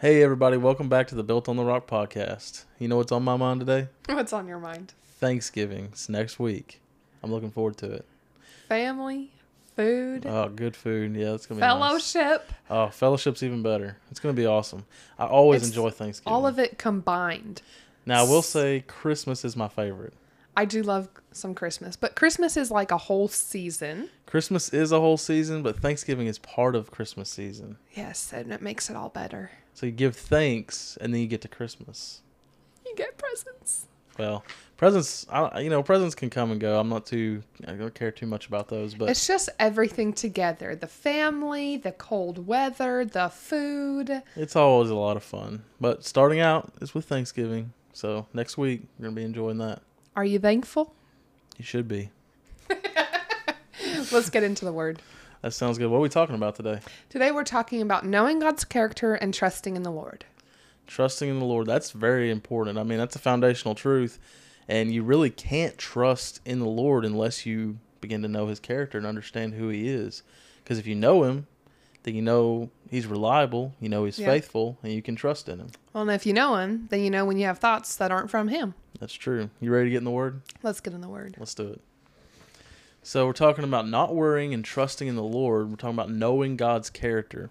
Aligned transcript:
Hey, 0.00 0.22
everybody, 0.22 0.56
welcome 0.56 0.88
back 0.88 1.08
to 1.08 1.14
the 1.14 1.22
Built 1.22 1.48
on 1.48 1.56
the 1.56 1.64
Rock 1.64 1.86
podcast. 1.86 2.64
You 2.78 2.88
know 2.88 2.96
what's 2.96 3.12
on 3.12 3.22
my 3.22 3.36
mind 3.36 3.60
today? 3.60 3.88
What's 4.08 4.32
on 4.32 4.46
your 4.48 4.58
mind? 4.58 4.94
Thanksgiving. 5.04 5.88
It's 5.92 6.08
next 6.08 6.38
week. 6.38 6.80
I'm 7.22 7.30
looking 7.30 7.50
forward 7.50 7.76
to 7.78 7.92
it. 7.92 8.06
Family, 8.68 9.30
food, 9.76 10.24
Oh, 10.26 10.48
good 10.48 10.74
food. 10.74 11.14
Yeah, 11.16 11.34
it's 11.34 11.46
going 11.46 11.60
to 11.60 11.66
be 11.66 11.68
nice. 11.68 11.70
fellowship, 12.12 12.50
Oh, 12.70 12.88
fellowship's 12.88 13.42
even 13.42 13.62
better. 13.62 13.98
It's 14.10 14.20
going 14.20 14.34
to 14.34 14.40
be 14.40 14.46
awesome. 14.46 14.86
I 15.18 15.26
always 15.26 15.60
It's 15.62 15.68
enjoy 15.70 15.90
Thanksgiving. 15.90 16.32
all 16.32 16.46
of 16.46 16.58
it 16.58 16.78
combined. 16.78 17.60
Now, 18.06 18.24
I 18.24 18.28
will 18.28 18.42
say 18.42 18.82
Christmas 18.86 19.44
is 19.44 19.54
my 19.56 19.68
favorite. 19.68 20.14
I 20.56 20.64
do 20.64 20.82
love 20.82 21.08
some 21.32 21.54
Christmas, 21.54 21.96
but 21.96 22.16
Christmas 22.16 22.56
is 22.56 22.70
like 22.70 22.90
a 22.90 22.96
whole 22.98 23.28
season. 23.28 24.08
Christmas 24.26 24.70
is 24.72 24.92
a 24.92 25.00
whole 25.00 25.16
season, 25.16 25.62
but 25.62 25.78
Thanksgiving 25.78 26.26
is 26.26 26.38
part 26.38 26.74
of 26.74 26.90
Christmas 26.90 27.28
season. 27.30 27.76
Yes, 27.94 28.32
and 28.32 28.52
it 28.52 28.62
makes 28.62 28.88
it 28.90 28.96
all 28.96 29.10
better. 29.10 29.50
So 29.74 29.86
you 29.86 29.92
give 29.92 30.16
thanks, 30.16 30.98
and 31.00 31.12
then 31.12 31.20
you 31.20 31.26
get 31.26 31.40
to 31.42 31.48
Christmas. 31.48 32.22
You 32.84 32.94
get 32.96 33.16
presents. 33.16 33.86
Well, 34.18 34.44
presents, 34.76 35.26
I, 35.30 35.60
you 35.60 35.70
know, 35.70 35.82
presents 35.82 36.14
can 36.14 36.28
come 36.28 36.50
and 36.50 36.60
go. 36.60 36.78
I'm 36.78 36.88
not 36.88 37.06
too, 37.06 37.42
I 37.66 37.72
don't 37.72 37.94
care 37.94 38.10
too 38.10 38.26
much 38.26 38.46
about 38.46 38.68
those, 38.68 38.94
but 38.94 39.08
It's 39.08 39.26
just 39.26 39.48
everything 39.58 40.12
together 40.12 40.74
the 40.76 40.86
family, 40.86 41.76
the 41.78 41.92
cold 41.92 42.46
weather, 42.46 43.04
the 43.04 43.28
food. 43.30 44.22
It's 44.36 44.56
always 44.56 44.90
a 44.90 44.94
lot 44.94 45.16
of 45.16 45.22
fun. 45.22 45.62
But 45.80 46.04
starting 46.04 46.40
out 46.40 46.72
is 46.82 46.94
with 46.94 47.06
Thanksgiving. 47.06 47.72
So 47.92 48.26
next 48.34 48.58
week, 48.58 48.82
we're 48.98 49.04
going 49.04 49.14
to 49.14 49.20
be 49.20 49.24
enjoying 49.24 49.58
that. 49.58 49.80
Are 50.16 50.24
you 50.24 50.38
thankful? 50.38 50.94
You 51.56 51.64
should 51.64 51.88
be. 51.88 52.10
Let's 54.12 54.30
get 54.30 54.42
into 54.42 54.64
the 54.64 54.72
word. 54.72 55.00
That 55.42 55.52
sounds 55.52 55.78
good. 55.78 55.88
What 55.88 55.98
are 55.98 56.02
we 56.02 56.08
talking 56.08 56.34
about 56.34 56.54
today? 56.54 56.80
Today 57.08 57.30
we're 57.32 57.44
talking 57.44 57.80
about 57.80 58.04
knowing 58.04 58.40
God's 58.40 58.64
character 58.64 59.14
and 59.14 59.32
trusting 59.32 59.74
in 59.74 59.82
the 59.82 59.90
Lord. 59.90 60.24
Trusting 60.86 61.28
in 61.30 61.38
the 61.38 61.44
Lord. 61.46 61.66
That's 61.66 61.92
very 61.92 62.30
important. 62.30 62.78
I 62.78 62.82
mean, 62.82 62.98
that's 62.98 63.16
a 63.16 63.20
foundational 63.20 63.74
truth. 63.74 64.18
And 64.68 64.92
you 64.92 65.02
really 65.02 65.30
can't 65.30 65.78
trust 65.78 66.40
in 66.44 66.58
the 66.58 66.68
Lord 66.68 67.04
unless 67.04 67.46
you 67.46 67.78
begin 68.00 68.22
to 68.22 68.28
know 68.28 68.46
his 68.48 68.60
character 68.60 68.98
and 68.98 69.06
understand 69.06 69.54
who 69.54 69.68
he 69.68 69.88
is. 69.88 70.22
Because 70.62 70.78
if 70.78 70.86
you 70.86 70.94
know 70.94 71.22
him, 71.24 71.46
then 72.02 72.14
you 72.14 72.22
know 72.22 72.70
he's 72.90 73.06
reliable, 73.06 73.74
you 73.80 73.88
know 73.88 74.04
he's 74.04 74.18
Yeah. 74.18 74.26
faithful, 74.26 74.78
and 74.82 74.92
you 74.92 75.02
can 75.02 75.16
trust 75.16 75.48
in 75.48 75.58
him. 75.58 75.68
Well, 75.92 76.02
and 76.02 76.10
if 76.12 76.24
you 76.24 76.32
know 76.32 76.56
Him, 76.56 76.86
then 76.90 77.00
you 77.00 77.10
know 77.10 77.24
when 77.24 77.36
you 77.36 77.46
have 77.46 77.58
thoughts 77.58 77.96
that 77.96 78.10
aren't 78.12 78.30
from 78.30 78.48
Him. 78.48 78.74
That's 79.00 79.12
true. 79.12 79.50
You 79.60 79.72
ready 79.72 79.86
to 79.86 79.90
get 79.90 79.98
in 79.98 80.04
the 80.04 80.10
Word? 80.10 80.40
Let's 80.62 80.80
get 80.80 80.94
in 80.94 81.00
the 81.00 81.08
Word. 81.08 81.34
Let's 81.38 81.54
do 81.54 81.66
it. 81.68 81.80
So 83.02 83.26
we're 83.26 83.32
talking 83.32 83.64
about 83.64 83.88
not 83.88 84.14
worrying 84.14 84.52
and 84.52 84.64
trusting 84.64 85.08
in 85.08 85.16
the 85.16 85.22
Lord. 85.22 85.70
We're 85.70 85.76
talking 85.76 85.96
about 85.96 86.10
knowing 86.10 86.56
God's 86.56 86.90
character. 86.90 87.50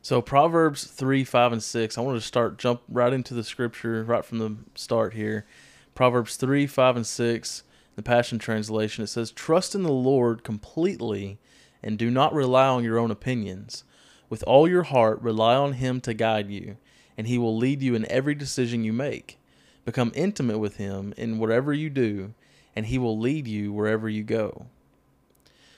So 0.00 0.22
Proverbs 0.22 0.84
three, 0.84 1.22
five, 1.24 1.52
and 1.52 1.62
six. 1.62 1.98
I 1.98 2.00
want 2.00 2.18
to 2.18 2.26
start 2.26 2.58
jump 2.58 2.80
right 2.88 3.12
into 3.12 3.34
the 3.34 3.44
scripture 3.44 4.02
right 4.04 4.24
from 4.24 4.38
the 4.38 4.56
start 4.74 5.14
here. 5.14 5.46
Proverbs 5.94 6.36
three, 6.36 6.66
five, 6.66 6.96
and 6.96 7.06
six. 7.06 7.62
The 7.96 8.02
Passion 8.02 8.38
Translation. 8.38 9.04
It 9.04 9.06
says, 9.06 9.30
"Trust 9.30 9.74
in 9.74 9.82
the 9.82 9.90
Lord 9.90 10.44
completely, 10.44 11.38
and 11.82 11.96
do 11.98 12.10
not 12.10 12.34
rely 12.34 12.66
on 12.66 12.84
your 12.84 12.98
own 12.98 13.10
opinions. 13.10 13.84
With 14.28 14.42
all 14.42 14.68
your 14.68 14.82
heart, 14.82 15.22
rely 15.22 15.54
on 15.54 15.72
Him 15.72 16.02
to 16.02 16.12
guide 16.12 16.50
you, 16.50 16.76
and 17.16 17.26
He 17.26 17.38
will 17.38 17.56
lead 17.56 17.80
you 17.80 17.94
in 17.94 18.10
every 18.10 18.34
decision 18.34 18.84
you 18.84 18.92
make. 18.92 19.38
Become 19.86 20.12
intimate 20.14 20.58
with 20.58 20.76
Him 20.76 21.14
in 21.16 21.38
whatever 21.38 21.72
you 21.72 21.88
do, 21.88 22.34
and 22.76 22.86
He 22.86 22.98
will 22.98 23.18
lead 23.18 23.48
you 23.48 23.72
wherever 23.72 24.08
you 24.08 24.22
go." 24.22 24.66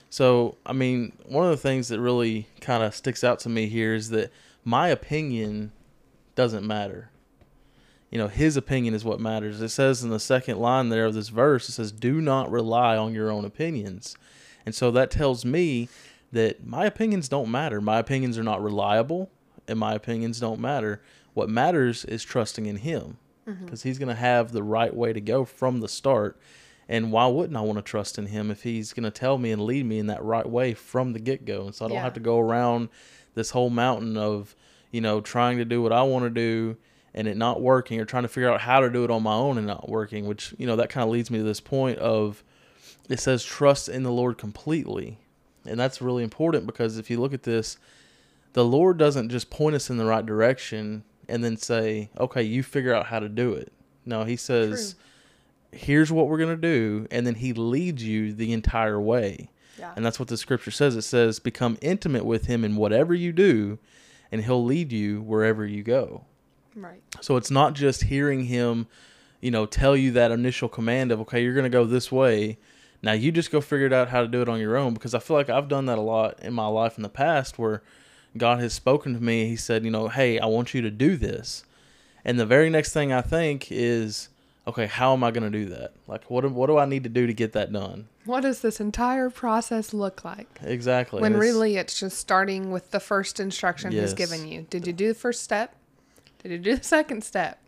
So, 0.09 0.57
I 0.65 0.73
mean, 0.73 1.13
one 1.25 1.45
of 1.45 1.51
the 1.51 1.57
things 1.57 1.87
that 1.87 1.99
really 1.99 2.47
kind 2.61 2.83
of 2.83 2.95
sticks 2.95 3.23
out 3.23 3.39
to 3.41 3.49
me 3.49 3.67
here 3.67 3.93
is 3.93 4.09
that 4.09 4.31
my 4.63 4.89
opinion 4.89 5.71
doesn't 6.35 6.65
matter. 6.65 7.09
You 8.09 8.17
know, 8.17 8.27
his 8.27 8.57
opinion 8.57 8.95
is 8.95 9.05
what 9.05 9.19
matters. 9.19 9.61
It 9.61 9.69
says 9.69 10.03
in 10.03 10.09
the 10.09 10.19
second 10.19 10.57
line 10.57 10.89
there 10.89 11.05
of 11.05 11.13
this 11.13 11.29
verse, 11.29 11.69
it 11.69 11.73
says, 11.73 11.91
Do 11.91 12.21
not 12.21 12.51
rely 12.51 12.97
on 12.97 13.13
your 13.13 13.29
own 13.29 13.45
opinions. 13.45 14.15
And 14.65 14.73
so 14.73 14.89
that 14.91 15.11
tells 15.11 15.45
me 15.45 15.89
that 16.31 16.65
my 16.65 16.85
opinions 16.85 17.29
don't 17.29 17.51
matter. 17.51 17.79
My 17.81 17.99
opinions 17.99 18.37
are 18.37 18.43
not 18.43 18.63
reliable, 18.63 19.29
and 19.67 19.77
my 19.77 19.93
opinions 19.93 20.39
don't 20.39 20.59
matter. 20.59 21.01
What 21.33 21.49
matters 21.49 22.03
is 22.05 22.23
trusting 22.23 22.65
in 22.65 22.77
him 22.77 23.17
mm-hmm. 23.47 23.65
because 23.65 23.83
he's 23.83 23.99
going 23.99 24.09
to 24.09 24.15
have 24.15 24.51
the 24.51 24.63
right 24.63 24.95
way 24.95 25.13
to 25.13 25.21
go 25.21 25.45
from 25.45 25.79
the 25.79 25.87
start. 25.87 26.39
And 26.89 27.11
why 27.11 27.27
wouldn't 27.27 27.55
I 27.55 27.61
want 27.61 27.77
to 27.77 27.83
trust 27.83 28.17
in 28.17 28.25
him 28.25 28.49
if 28.49 28.63
he's 28.63 28.93
going 28.93 29.03
to 29.03 29.11
tell 29.11 29.37
me 29.37 29.51
and 29.51 29.61
lead 29.63 29.85
me 29.85 29.99
in 29.99 30.07
that 30.07 30.23
right 30.23 30.45
way 30.49 30.73
from 30.73 31.13
the 31.13 31.19
get 31.19 31.45
go? 31.45 31.67
And 31.67 31.75
so 31.75 31.85
I 31.85 31.87
don't 31.87 31.95
Yeah. 31.97 32.01
have 32.03 32.13
to 32.15 32.19
go 32.19 32.39
around 32.39 32.89
this 33.35 33.51
whole 33.51 33.69
mountain 33.69 34.17
of, 34.17 34.55
you 34.91 34.99
know, 34.99 35.21
trying 35.21 35.59
to 35.59 35.65
do 35.65 35.81
what 35.83 35.93
I 35.93 36.01
want 36.01 36.25
to 36.25 36.31
do 36.31 36.77
and 37.13 37.27
it 37.27 37.37
not 37.37 37.61
working 37.61 37.99
or 37.99 38.05
trying 38.05 38.23
to 38.23 38.27
figure 38.29 38.51
out 38.51 38.61
how 38.61 38.79
to 38.79 38.89
do 38.89 39.03
it 39.03 39.11
on 39.11 39.21
my 39.21 39.33
own 39.35 39.57
and 39.59 39.67
not 39.67 39.87
working, 39.87 40.25
which, 40.27 40.53
you 40.57 40.65
know, 40.65 40.75
that 40.77 40.89
kind 40.89 41.03
of 41.03 41.11
leads 41.11 41.29
me 41.29 41.37
to 41.37 41.43
this 41.43 41.59
point 41.61 41.99
of 41.99 42.43
it 43.07 43.19
says 43.19 43.43
trust 43.43 43.87
in 43.87 44.01
the 44.03 44.11
Lord 44.11 44.37
completely. 44.39 45.19
And 45.65 45.79
that's 45.79 46.01
really 46.01 46.23
important 46.23 46.65
because 46.65 46.97
if 46.97 47.09
you 47.11 47.19
look 47.19 47.33
at 47.33 47.43
this, 47.43 47.77
the 48.53 48.65
Lord 48.65 48.97
doesn't 48.97 49.29
just 49.29 49.51
point 49.51 49.75
us 49.75 49.91
in 49.91 49.97
the 49.97 50.05
right 50.05 50.25
direction 50.25 51.03
and 51.27 51.43
then 51.43 51.55
say, 51.57 52.09
okay, 52.19 52.41
you 52.41 52.63
figure 52.63 52.93
out 52.95 53.07
how 53.07 53.19
to 53.19 53.29
do 53.29 53.53
it. 53.53 53.71
No, 54.05 54.23
He 54.23 54.35
says, 54.35 54.95
here's 55.71 56.11
what 56.11 56.27
we're 56.27 56.37
going 56.37 56.55
to 56.55 56.61
do. 56.61 57.07
And 57.11 57.25
then 57.25 57.35
He 57.35 57.53
leads 57.53 58.03
you 58.03 58.33
the 58.33 58.53
entire 58.53 58.99
way. 58.99 59.49
Yeah. 59.77 59.93
And 59.95 60.05
that's 60.05 60.19
what 60.19 60.27
the 60.27 60.37
scripture 60.37 60.71
says. 60.71 60.95
It 60.95 61.03
says, 61.03 61.39
become 61.39 61.77
intimate 61.81 62.25
with 62.25 62.45
Him 62.45 62.65
in 62.65 62.75
whatever 62.75 63.13
you 63.13 63.31
do, 63.31 63.79
and 64.31 64.43
He'll 64.43 64.63
lead 64.63 64.91
you 64.91 65.21
wherever 65.21 65.65
you 65.65 65.83
go. 65.83 66.25
Right. 66.75 67.01
So 67.21 67.35
it's 67.35 67.51
not 67.51 67.73
just 67.73 68.03
hearing 68.03 68.45
him, 68.45 68.87
you 69.41 69.51
know, 69.51 69.65
tell 69.65 69.95
you 69.95 70.11
that 70.11 70.31
initial 70.31 70.69
command 70.69 71.11
of, 71.11 71.19
okay, 71.21 71.43
you're 71.43 71.53
going 71.53 71.63
to 71.63 71.69
go 71.69 71.85
this 71.85 72.11
way. 72.11 72.57
Now 73.01 73.13
you 73.13 73.31
just 73.31 73.51
go 73.51 73.61
figure 73.61 73.87
it 73.87 73.93
out 73.93 74.09
how 74.09 74.21
to 74.21 74.27
do 74.27 74.41
it 74.41 74.49
on 74.49 74.59
your 74.59 74.77
own 74.77 74.93
because 74.93 75.13
I 75.13 75.19
feel 75.19 75.37
like 75.37 75.49
I've 75.49 75.67
done 75.67 75.85
that 75.85 75.97
a 75.97 76.01
lot 76.01 76.39
in 76.41 76.53
my 76.53 76.67
life 76.67 76.97
in 76.97 77.03
the 77.03 77.09
past 77.09 77.57
where 77.57 77.81
God 78.37 78.59
has 78.59 78.73
spoken 78.73 79.13
to 79.13 79.23
me. 79.23 79.47
He 79.47 79.55
said, 79.55 79.85
you 79.85 79.91
know, 79.91 80.09
hey, 80.09 80.39
I 80.39 80.45
want 80.45 80.73
you 80.73 80.81
to 80.81 80.91
do 80.91 81.15
this. 81.15 81.63
And 82.25 82.39
the 82.39 82.45
very 82.45 82.69
next 82.69 82.93
thing 82.93 83.13
I 83.13 83.21
think 83.21 83.71
is, 83.71 84.29
okay, 84.69 84.87
how 84.87 85.13
am 85.13 85.23
I 85.23 85.31
going 85.31 85.49
to 85.51 85.57
do 85.57 85.65
that? 85.69 85.93
Like, 86.07 86.29
what, 86.31 86.41
do- 86.41 86.49
what 86.49 86.67
do 86.67 86.77
I 86.77 86.85
need 86.85 87.03
to 87.03 87.09
do 87.09 87.27
to 87.27 87.33
get 87.33 87.53
that 87.53 87.71
done? 87.71 88.07
What 88.25 88.41
does 88.41 88.61
this 88.61 88.79
entire 88.79 89.29
process 89.29 89.93
look 89.93 90.23
like? 90.23 90.59
Exactly. 90.63 91.21
When 91.21 91.33
it's- 91.33 91.41
really 91.41 91.77
it's 91.77 91.99
just 91.99 92.17
starting 92.17 92.71
with 92.71 92.91
the 92.91 92.99
first 92.99 93.39
instruction 93.39 93.91
Yes. 93.91 94.11
he's 94.11 94.13
given 94.13 94.47
you. 94.47 94.65
Did 94.69 94.87
you 94.87 94.93
do 94.93 95.09
the 95.09 95.13
first 95.19 95.43
step? 95.43 95.75
Did 96.41 96.51
you 96.51 96.57
do 96.57 96.75
the 96.77 96.83
second 96.83 97.23
step? 97.23 97.59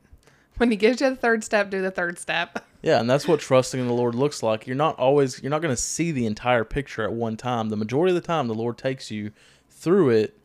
When 0.57 0.69
he 0.72 0.78
gives 0.78 1.01
you 1.01 1.09
the 1.09 1.16
third 1.16 1.44
step, 1.44 1.69
do 1.69 1.81
the 1.81 1.91
third 1.91 2.17
step. 2.19 2.66
Yeah, 2.84 3.00
and 3.00 3.07
that's 3.07 3.28
what 3.28 3.40
trusting 3.40 3.79
in 3.79 3.85
the 3.85 3.94
Lord 3.94 4.16
looks 4.16 4.41
like. 4.41 4.66
You're 4.66 4.75
not 4.75 4.97
always 4.97 5.40
you're 5.44 5.51
not 5.51 5.61
going 5.61 5.75
to 5.75 5.79
see 5.79 6.11
the 6.11 6.25
entire 6.25 6.63
picture 6.63 7.03
at 7.03 7.13
one 7.13 7.38
time. 7.38 7.69
The 7.69 7.78
majority 7.78 8.09
of 8.09 8.19
the 8.19 8.25
time 8.25 8.47
the 8.47 8.56
Lord 8.56 8.79
takes 8.79 9.11
you 9.11 9.29
through 9.69 10.09
it. 10.09 10.35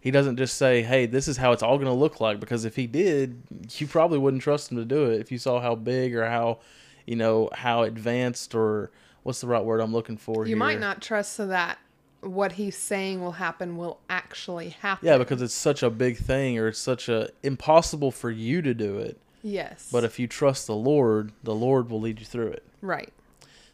He 0.00 0.10
doesn't 0.10 0.36
just 0.36 0.56
say, 0.56 0.82
"Hey, 0.82 1.06
this 1.06 1.28
is 1.28 1.36
how 1.36 1.52
it's 1.52 1.62
all 1.62 1.76
going 1.76 1.86
to 1.88 1.92
look 1.92 2.20
like," 2.20 2.40
because 2.40 2.64
if 2.64 2.76
he 2.76 2.86
did, 2.86 3.42
you 3.76 3.86
probably 3.86 4.18
wouldn't 4.18 4.42
trust 4.42 4.70
him 4.72 4.78
to 4.78 4.84
do 4.84 5.10
it 5.10 5.20
if 5.20 5.30
you 5.30 5.38
saw 5.38 5.60
how 5.60 5.74
big 5.74 6.14
or 6.16 6.24
how, 6.26 6.58
you 7.06 7.16
know, 7.16 7.50
how 7.52 7.82
advanced 7.82 8.54
or 8.54 8.90
what's 9.24 9.40
the 9.42 9.46
right 9.46 9.62
word 9.64 9.80
I'm 9.80 9.92
looking 9.92 10.16
for 10.16 10.44
You 10.44 10.48
here? 10.50 10.56
might 10.56 10.80
not 10.80 11.02
trust 11.02 11.34
so 11.34 11.46
that 11.48 11.78
what 12.22 12.52
he's 12.52 12.76
saying 12.76 13.20
will 13.20 13.32
happen 13.32 13.76
will 13.76 13.98
actually 14.08 14.70
happen. 14.70 15.06
Yeah, 15.06 15.18
because 15.18 15.42
it's 15.42 15.54
such 15.54 15.82
a 15.82 15.90
big 15.90 16.16
thing 16.18 16.58
or 16.58 16.68
it's 16.68 16.78
such 16.78 17.08
a 17.08 17.28
impossible 17.42 18.10
for 18.10 18.30
you 18.30 18.62
to 18.62 18.72
do 18.74 18.98
it. 18.98 19.18
yes. 19.42 19.88
But 19.92 20.04
if 20.04 20.18
you 20.18 20.26
trust 20.26 20.66
the 20.66 20.74
Lord, 20.74 21.32
the 21.42 21.54
Lord 21.54 21.90
will 21.90 22.00
lead 22.00 22.20
you 22.20 22.26
through 22.26 22.48
it. 22.52 22.64
right. 22.80 23.12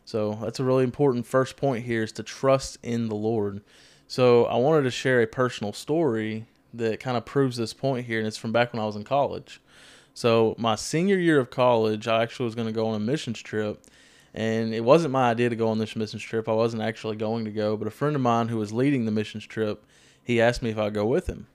So 0.05 0.39
that's 0.41 0.61
a 0.61 0.65
really 0.65 0.85
important 0.85 1.27
first 1.27 1.57
point 1.57 1.85
here 1.85 2.05
is 2.05 2.13
to 2.13 2.23
trust 2.23 2.79
in 2.85 3.09
the 3.09 3.17
Lord. 3.17 3.61
So 4.09 4.45
I 4.45 4.57
wanted 4.57 4.83
to 4.83 4.91
share 4.91 5.21
a 5.21 5.27
personal 5.27 5.73
story 5.73 6.47
that 6.75 7.01
kind 7.01 7.17
of 7.17 7.25
proves 7.25 7.57
this 7.57 7.75
point 7.75 8.07
here, 8.07 8.19
and 8.19 8.27
it's 8.27 8.37
from 8.37 8.53
back 8.53 8.73
when 8.73 8.81
I 8.81 8.87
was 8.87 8.97
in 8.97 9.05
college. 9.05 9.61
So 10.15 10.55
my 10.59 10.77
senior 10.77 11.19
year 11.19 11.41
of 11.41 11.51
college, 11.51 12.07
I 12.07 12.23
actually 12.23 12.45
was 12.45 12.55
going 12.55 12.69
to 12.69 12.73
go 12.73 12.89
on 12.89 12.95
a 12.95 13.01
missions 13.01 13.43
trip, 13.43 13.85
and 14.33 14.73
it 14.73 14.85
wasn't 14.85 15.13
my 15.13 15.31
idea 15.31 15.49
to 15.51 15.57
go 15.57 15.69
on 15.69 15.79
this 15.79 15.97
missions 15.97 16.23
trip. 16.23 16.49
I 16.49 16.53
wasn't 16.53 16.83
actually 16.83 17.17
going 17.17 17.45
to 17.47 17.51
go, 17.51 17.77
but 17.77 17.89
a 17.89 17.91
friend 17.91 18.15
of 18.15 18.23
mine 18.23 18.49
who 18.49 18.59
was 18.59 18.73
leading 18.73 19.05
the 19.05 19.11
missions 19.11 19.47
trip, 19.47 19.85
he 20.23 20.41
asked 20.41 20.63
me 20.63 20.71
if 20.71 20.79
I'd 20.79 20.95
go 20.95 21.07
with 21.07 21.27
him. 21.27 21.49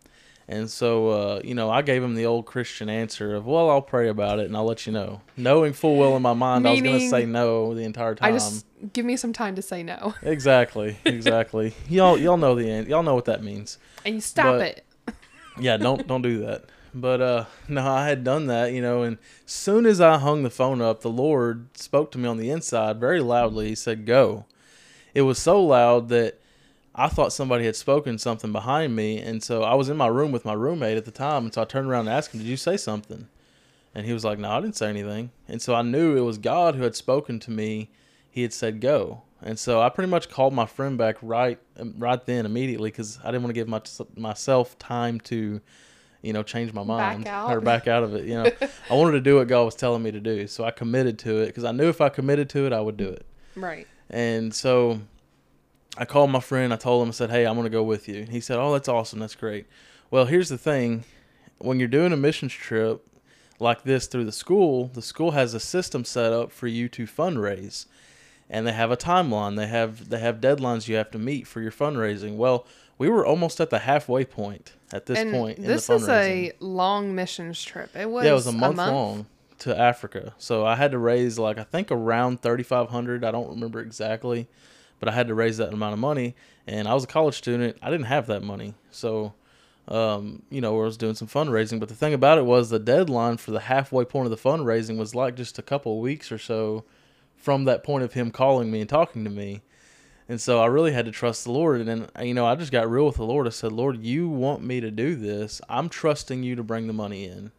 And 0.51 0.69
so, 0.69 1.07
uh, 1.07 1.42
you 1.45 1.56
know, 1.56 1.69
I 1.69 1.81
gave 1.81 2.03
him 2.03 2.13
the 2.13 2.25
old 2.25 2.45
Christian 2.45 2.89
answer 2.89 3.33
of, 3.36 3.45
"Well, 3.48 3.69
I'll 3.69 3.81
pray 3.81 4.09
about 4.09 4.39
it 4.39 4.48
and 4.48 4.57
I'll 4.57 4.65
let 4.65 4.86
you 4.86 4.92
know," 4.92 5.21
knowing 5.38 5.71
full 5.71 5.95
well 5.95 6.18
in 6.18 6.21
my 6.21 6.33
mind 6.33 6.68
I 6.68 6.71
was 6.71 6.81
going 6.81 7.00
to 7.00 7.09
say 7.09 7.25
no 7.25 7.74
the 7.74 7.83
entire 7.83 8.15
time. 8.15 8.27
I 8.33 8.36
just 8.36 8.65
give 8.92 9.06
me 9.06 9.15
some 9.15 9.31
time 9.31 9.56
to 9.56 9.62
say 9.62 9.81
no. 9.81 10.13
Exactly, 10.21 10.98
exactly. 11.06 11.74
y'all, 11.88 12.18
y'all 12.18 12.36
know 12.36 12.53
the 12.53 12.69
end. 12.69 12.89
Y'all 12.89 13.01
know 13.01 13.15
what 13.15 13.25
that 13.25 13.42
means. 13.42 13.77
And 14.03 14.15
you 14.15 14.21
stop 14.21 14.57
But- 14.57 14.62
it. 14.62 14.86
Yeah, 15.57 15.77
don't 15.77 16.06
don't 16.06 16.21
do 16.21 16.39
that. 16.45 16.65
But 16.94 17.21
uh, 17.21 17.45
no, 17.69 17.88
I 17.88 18.07
had 18.09 18.25
done 18.25 18.47
that, 18.47 18.74
you 18.74 18.81
know. 18.81 19.04
And 19.04 19.19
soon 19.45 19.86
as 19.86 20.01
I 20.01 20.18
hung 20.18 20.44
the 20.44 20.50
phone 20.50 20.81
up, 20.81 21.00
the 21.00 21.09
Lord 21.09 21.68
spoke 21.77 22.12
to 22.12 22.18
me 22.18 22.27
on 22.27 22.36
the 22.36 22.50
inside 22.50 23.00
very 23.00 23.21
loudly. 23.21 23.69
He 23.69 23.75
said, 23.75 24.06
"Go." 24.06 24.45
It 25.13 25.21
was 25.21 25.39
so 25.39 25.63
loud 25.63 26.09
that 26.09 26.40
I 26.93 27.07
thought 27.07 27.31
somebody 27.31 27.65
had 27.65 27.75
spoken 27.75 28.17
something 28.17 28.51
behind 28.51 28.95
me, 28.95 29.19
and 29.19 29.41
so 29.41 29.63
I 29.63 29.75
was 29.75 29.89
in 29.89 29.95
my 29.95 30.07
room 30.07 30.31
with 30.31 30.43
my 30.43 30.53
roommate 30.53 30.97
at 30.97 31.05
the 31.05 31.11
time, 31.11 31.45
and 31.45 31.53
so 31.53 31.61
I 31.61 31.65
turned 31.65 31.88
around 31.88 32.07
and 32.07 32.15
asked 32.15 32.33
him, 32.33 32.41
"Did 32.41 32.47
you 32.47 32.57
say 32.57 32.75
something?" 32.77 33.27
And 33.95 34.05
he 34.05 34.13
was 34.13 34.25
like, 34.25 34.39
"No, 34.39 34.49
I 34.51 34.61
didn't 34.61 34.75
say 34.75 34.89
anything." 34.89 35.31
And 35.47 35.61
so 35.61 35.73
I 35.73 35.81
knew 35.81 36.17
it 36.17 36.21
was 36.21 36.38
God 36.38 36.75
who 36.75 36.83
had 36.83 36.95
spoken 36.95 37.39
to 37.39 37.51
me. 37.51 37.89
He 38.29 38.41
had 38.41 38.53
said, 38.53 38.81
"Go." 38.81 39.21
And 39.41 39.57
so 39.57 39.81
I 39.81 39.89
pretty 39.89 40.09
much 40.09 40.29
called 40.29 40.53
my 40.53 40.65
friend 40.65 40.97
back 40.97 41.17
right 41.21 41.59
right 41.97 42.23
then 42.25 42.45
immediately 42.45 42.91
because 42.91 43.19
I 43.23 43.27
didn't 43.31 43.44
want 43.44 43.55
to 43.55 43.59
give 43.59 43.67
my, 43.67 43.81
myself 44.15 44.77
time 44.77 45.19
to, 45.21 45.61
you 46.21 46.33
know, 46.33 46.44
change 46.44 46.73
my 46.73 46.83
mind 46.83 47.27
out. 47.27 47.51
or 47.51 47.59
back 47.61 47.87
out 47.87 48.03
of 48.03 48.13
it. 48.15 48.25
You 48.25 48.44
know, 48.44 48.51
I 48.89 48.94
wanted 48.94 49.13
to 49.13 49.21
do 49.21 49.37
what 49.37 49.47
God 49.47 49.63
was 49.63 49.75
telling 49.75 50.03
me 50.03 50.11
to 50.11 50.19
do, 50.19 50.45
so 50.47 50.63
I 50.63 50.71
committed 50.71 51.17
to 51.19 51.41
it 51.41 51.47
because 51.47 51.63
I 51.63 51.71
knew 51.71 51.89
if 51.89 52.01
I 52.01 52.09
committed 52.09 52.49
to 52.49 52.65
it, 52.67 52.73
I 52.73 52.81
would 52.81 52.97
do 52.97 53.07
it. 53.07 53.25
Right. 53.55 53.87
And 54.09 54.53
so 54.53 54.99
I 55.97 56.05
called 56.05 56.31
my 56.31 56.39
friend. 56.39 56.73
I 56.73 56.77
told 56.77 57.03
him, 57.03 57.09
I 57.09 57.11
said, 57.11 57.29
"Hey, 57.29 57.45
I'm 57.45 57.55
going 57.55 57.65
to 57.65 57.69
go 57.69 57.83
with 57.83 58.07
you." 58.07 58.25
He 58.29 58.39
said, 58.39 58.57
"Oh, 58.57 58.73
that's 58.73 58.88
awesome. 58.88 59.19
That's 59.19 59.35
great." 59.35 59.65
Well, 60.09 60.25
here's 60.25 60.49
the 60.49 60.57
thing: 60.57 61.03
when 61.57 61.79
you're 61.79 61.88
doing 61.88 62.13
a 62.13 62.17
missions 62.17 62.53
trip 62.53 63.05
like 63.59 63.83
this 63.83 64.07
through 64.07 64.25
the 64.25 64.31
school, 64.31 64.88
the 64.93 65.01
school 65.01 65.31
has 65.31 65.53
a 65.53 65.59
system 65.59 66.05
set 66.05 66.33
up 66.33 66.51
for 66.51 66.67
you 66.67 66.89
to 66.89 67.05
fundraise 67.05 67.85
and 68.51 68.67
they 68.67 68.73
have 68.73 68.91
a 68.91 68.97
timeline. 68.97 69.55
They 69.55 69.67
have 69.67 70.09
they 70.09 70.19
have 70.19 70.41
deadlines 70.41 70.88
you 70.88 70.95
have 70.97 71.09
to 71.11 71.17
meet 71.17 71.47
for 71.47 71.61
your 71.61 71.71
fundraising. 71.71 72.35
Well, 72.35 72.67
we 72.97 73.09
were 73.09 73.25
almost 73.25 73.59
at 73.59 73.71
the 73.71 73.79
halfway 73.79 74.25
point 74.25 74.73
at 74.91 75.05
this 75.07 75.17
and 75.17 75.31
point. 75.31 75.57
This 75.59 75.89
in 75.89 75.95
is 75.95 76.09
a 76.09 76.51
long 76.59 77.15
missions 77.15 77.63
trip. 77.63 77.95
It 77.95 78.09
was 78.09 78.25
yeah, 78.25 78.31
it 78.31 78.35
was 78.35 78.47
a 78.47 78.51
month, 78.51 78.77
long 78.77 79.25
to 79.59 79.75
Africa. 79.75 80.35
So 80.37 80.65
I 80.65 80.75
had 80.75 80.91
to 80.91 80.99
raise 80.99 81.39
like 81.39 81.57
I 81.57 81.63
think 81.63 81.89
around 81.89 82.41
thirty 82.41 82.63
five 82.63 82.89
hundred. 82.89 83.23
I 83.23 83.31
don't 83.31 83.49
remember 83.49 83.79
exactly, 83.79 84.49
but 85.01 85.09
I 85.09 85.12
had 85.12 85.27
to 85.27 85.33
raise 85.33 85.57
that 85.57 85.74
amount 85.74 85.92
of 85.92 86.00
money. 86.00 86.36
And 86.65 86.88
I 86.88 86.94
was 86.94 87.03
a 87.03 87.07
college 87.07 87.36
student. 87.36 87.75
I 87.81 87.89
didn't 87.89 88.06
have 88.06 88.27
that 88.27 88.42
money, 88.42 88.75
so. 88.89 89.33
Um, 89.88 90.44
you 90.50 90.62
know, 90.62 90.80
I 90.80 90.83
was 90.86 90.95
doing 90.95 91.15
some 91.15 91.27
fundraising, 91.27 91.80
but 91.80 91.89
the 91.89 91.95
thing 91.95 92.13
about 92.13 92.38
it 92.38 92.45
was 92.45 92.69
the 92.69 92.80
deadline 92.80 93.38
for 93.38 93.50
the 93.50 93.62
halfway 93.62 94.06
point 94.06 94.27
of 94.27 94.30
the 94.31 94.38
fundraising 94.38 94.98
was 94.98 95.15
like 95.15 95.36
just 95.36 95.57
a 95.57 95.63
couple 95.63 96.00
weeks 96.00 96.31
or 96.31 96.38
so 96.38 96.86
from 97.36 97.65
that 97.65 97.83
point 97.83 98.03
of 98.03 98.13
him 98.13 98.30
calling 98.31 98.71
me 98.71 98.81
and 98.81 98.89
talking 98.89 99.24
to 99.24 99.30
me. 99.30 99.63
And 100.30 100.39
so 100.39 100.62
I 100.62 100.68
really 100.68 100.94
had 100.94 101.06
to 101.06 101.12
trust 101.12 101.44
the 101.44 101.51
Lord. 101.51 101.81
And 101.81 101.89
then, 101.89 102.25
you 102.25 102.33
know, 102.33 102.45
I 102.45 102.56
just 102.56 102.71
got 102.71 102.89
real 102.89 103.07
with 103.07 103.18
the 103.18 103.25
Lord. 103.25 103.47
I 103.47 103.50
said, 103.50 103.74
Lord, 103.74 104.01
you 104.01 104.30
want 104.30 104.63
me 104.63 104.80
to 104.80 104.92
do 104.92 105.15
this. 105.15 105.59
I'm 105.68 105.89
trusting 105.89 106.44
you 106.44 106.56
to 106.56 106.63
bring 106.63 106.88
the 106.88 106.94
money 106.94 107.25
in. 107.25 107.51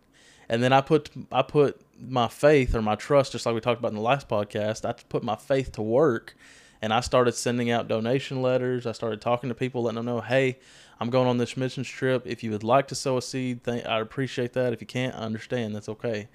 And 0.48 0.62
then 0.62 0.72
I 0.72 0.80
put, 0.80 1.10
I 1.30 1.42
put 1.42 1.80
my 2.00 2.28
faith 2.28 2.74
or 2.74 2.80
my 2.80 2.94
trust, 2.94 3.32
just 3.32 3.44
like 3.44 3.54
we 3.54 3.60
talked 3.60 3.80
about 3.80 3.90
in 3.90 3.96
the 3.96 4.00
last 4.00 4.28
podcast, 4.28 4.88
I 4.88 4.92
put 5.08 5.22
my 5.22 5.36
faith 5.36 5.72
to 5.72 5.82
work 5.82 6.34
and 6.82 6.92
I 6.92 7.00
started 7.00 7.32
sending 7.32 7.70
out 7.70 7.86
donation 7.86 8.42
letters. 8.42 8.86
I 8.86 8.92
started 8.92 9.20
talking 9.20 9.48
to 9.48 9.54
people, 9.54 9.84
letting 9.84 9.96
them 9.96 10.06
know, 10.06 10.20
hey, 10.20 10.58
I'm 10.98 11.10
going 11.10 11.28
on 11.28 11.38
this 11.38 11.56
missions 11.56 11.88
trip. 11.88 12.24
If 12.26 12.42
you 12.42 12.50
would 12.50 12.64
like 12.64 12.88
to 12.88 12.96
sow 12.96 13.16
a 13.16 13.22
seed, 13.22 13.66
I'd 13.68 14.02
appreciate 14.02 14.52
that. 14.54 14.72
If 14.72 14.80
you 14.80 14.86
can't, 14.86 15.14
I 15.14 15.18
understand. 15.18 15.76
That's 15.76 15.88
okay. 15.88 16.28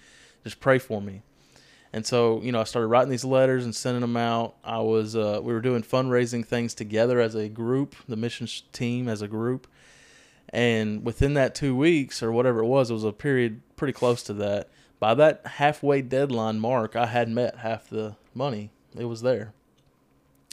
Just 0.45 0.61
pray 0.61 0.79
for 0.79 1.01
me. 1.01 1.21
And 1.91 2.05
so, 2.05 2.41
you 2.41 2.51
know, 2.51 2.61
I 2.61 2.63
started 2.63 2.88
writing 2.88 3.09
these 3.09 3.25
letters 3.25 3.65
and 3.65 3.75
sending 3.75 4.01
them 4.01 4.17
out. 4.17 4.55
I 4.63 4.79
was, 4.79 5.15
uh, 5.15 5.39
we 5.44 5.53
were 5.53 5.61
doing 5.61 5.83
fundraising 5.83 6.45
things 6.45 6.73
together 6.73 7.19
as 7.19 7.35
a 7.35 7.50
group, 7.50 7.95
the 8.07 8.15
missions 8.15 8.63
team 8.71 9.07
as 9.07 9.21
a 9.21 9.27
group. 9.27 9.67
And 10.50 11.05
within 11.05 11.33
that 11.33 11.55
two 11.55 11.75
weeks 11.75 12.23
or 12.23 12.31
whatever 12.31 12.59
it 12.59 12.67
was, 12.67 12.89
it 12.89 12.93
was 12.93 13.03
a 13.03 13.11
period 13.11 13.61
pretty 13.75 13.93
close 13.93 14.23
to 14.23 14.33
that. 14.35 14.69
By 15.00 15.13
that 15.13 15.45
halfway 15.45 16.01
deadline 16.01 16.59
mark, 16.59 16.95
I 16.95 17.07
had 17.07 17.29
met 17.29 17.57
half 17.57 17.89
the 17.89 18.15
money. 18.33 18.71
It 18.97 19.05
was 19.05 19.21
there. 19.21 19.53